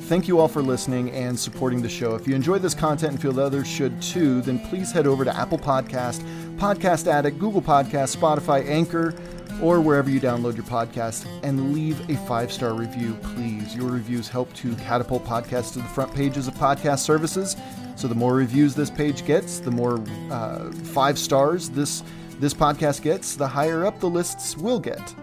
Thank 0.05 0.29
you 0.29 0.39
all 0.39 0.49
for 0.49 0.63
listening 0.63 1.11
and 1.11 1.37
supporting 1.37 1.81
the 1.81 1.89
show. 1.89 2.15
If 2.15 2.29
you 2.29 2.35
enjoy 2.35 2.59
this 2.59 2.75
content 2.75 3.13
and 3.15 3.21
feel 3.21 3.33
that 3.33 3.43
others 3.43 3.67
should 3.67 4.01
too, 4.01 4.43
then 4.43 4.61
please 4.69 4.93
head 4.93 5.07
over 5.07 5.25
to 5.25 5.35
Apple 5.35 5.59
Podcast, 5.59 6.23
Podcast 6.57 7.07
Addict, 7.07 7.39
Google 7.39 7.63
Podcast, 7.63 8.17
Spotify, 8.17 8.67
Anchor, 8.69 9.15
or 9.63 9.81
wherever 9.81 10.11
you 10.11 10.21
download 10.21 10.57
your 10.57 10.65
podcast 10.65 11.27
and 11.43 11.73
leave 11.73 12.09
a 12.11 12.17
five 12.27 12.53
star 12.53 12.75
review, 12.75 13.17
please. 13.23 13.75
Your 13.75 13.91
reviews 13.91 14.29
help 14.29 14.53
to 14.55 14.75
catapult 14.77 15.25
podcasts 15.25 15.73
to 15.75 15.79
the 15.79 15.89
front 15.89 16.15
pages 16.15 16.49
of 16.49 16.55
podcast 16.55 17.01
services. 17.01 17.57
So 17.97 18.09
the 18.09 18.15
more 18.15 18.35
reviews 18.35 18.75
this 18.75 18.91
page 18.91 19.25
gets, 19.25 19.61
the 19.61 19.71
more 19.71 20.03
uh, 20.31 20.73
five 20.73 21.19
stars 21.19 21.71
this 21.71 22.03
this 22.41 22.53
podcast 22.53 23.03
gets, 23.03 23.37
the 23.37 23.47
higher 23.47 23.87
up 23.87 24.01
the 24.01 24.11
lists 24.11 24.57
will 24.57 24.81
get. 24.81 25.15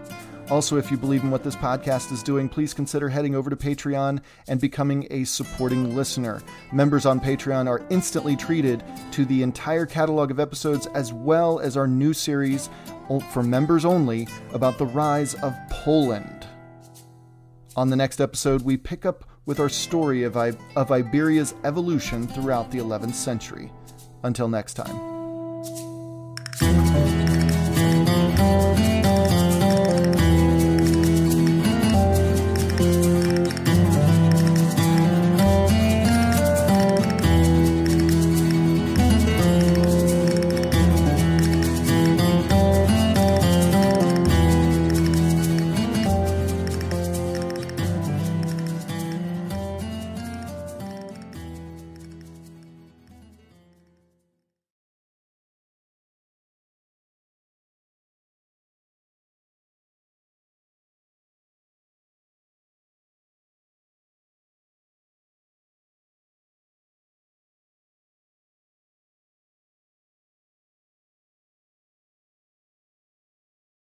Also, 0.52 0.76
if 0.76 0.90
you 0.90 0.98
believe 0.98 1.22
in 1.24 1.30
what 1.30 1.42
this 1.42 1.56
podcast 1.56 2.12
is 2.12 2.22
doing, 2.22 2.46
please 2.46 2.74
consider 2.74 3.08
heading 3.08 3.34
over 3.34 3.48
to 3.48 3.56
Patreon 3.56 4.20
and 4.48 4.60
becoming 4.60 5.06
a 5.10 5.24
supporting 5.24 5.96
listener. 5.96 6.42
Members 6.74 7.06
on 7.06 7.18
Patreon 7.18 7.66
are 7.66 7.82
instantly 7.88 8.36
treated 8.36 8.84
to 9.12 9.24
the 9.24 9.42
entire 9.42 9.86
catalog 9.86 10.30
of 10.30 10.38
episodes 10.38 10.86
as 10.88 11.10
well 11.10 11.58
as 11.58 11.78
our 11.78 11.86
new 11.86 12.12
series 12.12 12.68
for 13.32 13.42
members 13.42 13.86
only 13.86 14.28
about 14.52 14.76
the 14.76 14.84
rise 14.84 15.32
of 15.36 15.54
Poland. 15.70 16.46
On 17.74 17.88
the 17.88 17.96
next 17.96 18.20
episode, 18.20 18.60
we 18.60 18.76
pick 18.76 19.06
up 19.06 19.24
with 19.46 19.58
our 19.58 19.70
story 19.70 20.22
of, 20.22 20.36
I- 20.36 20.52
of 20.76 20.90
Iberia's 20.92 21.54
evolution 21.64 22.28
throughout 22.28 22.70
the 22.70 22.76
11th 22.78 23.14
century. 23.14 23.72
Until 24.22 24.50
next 24.50 24.74
time. 24.74 25.11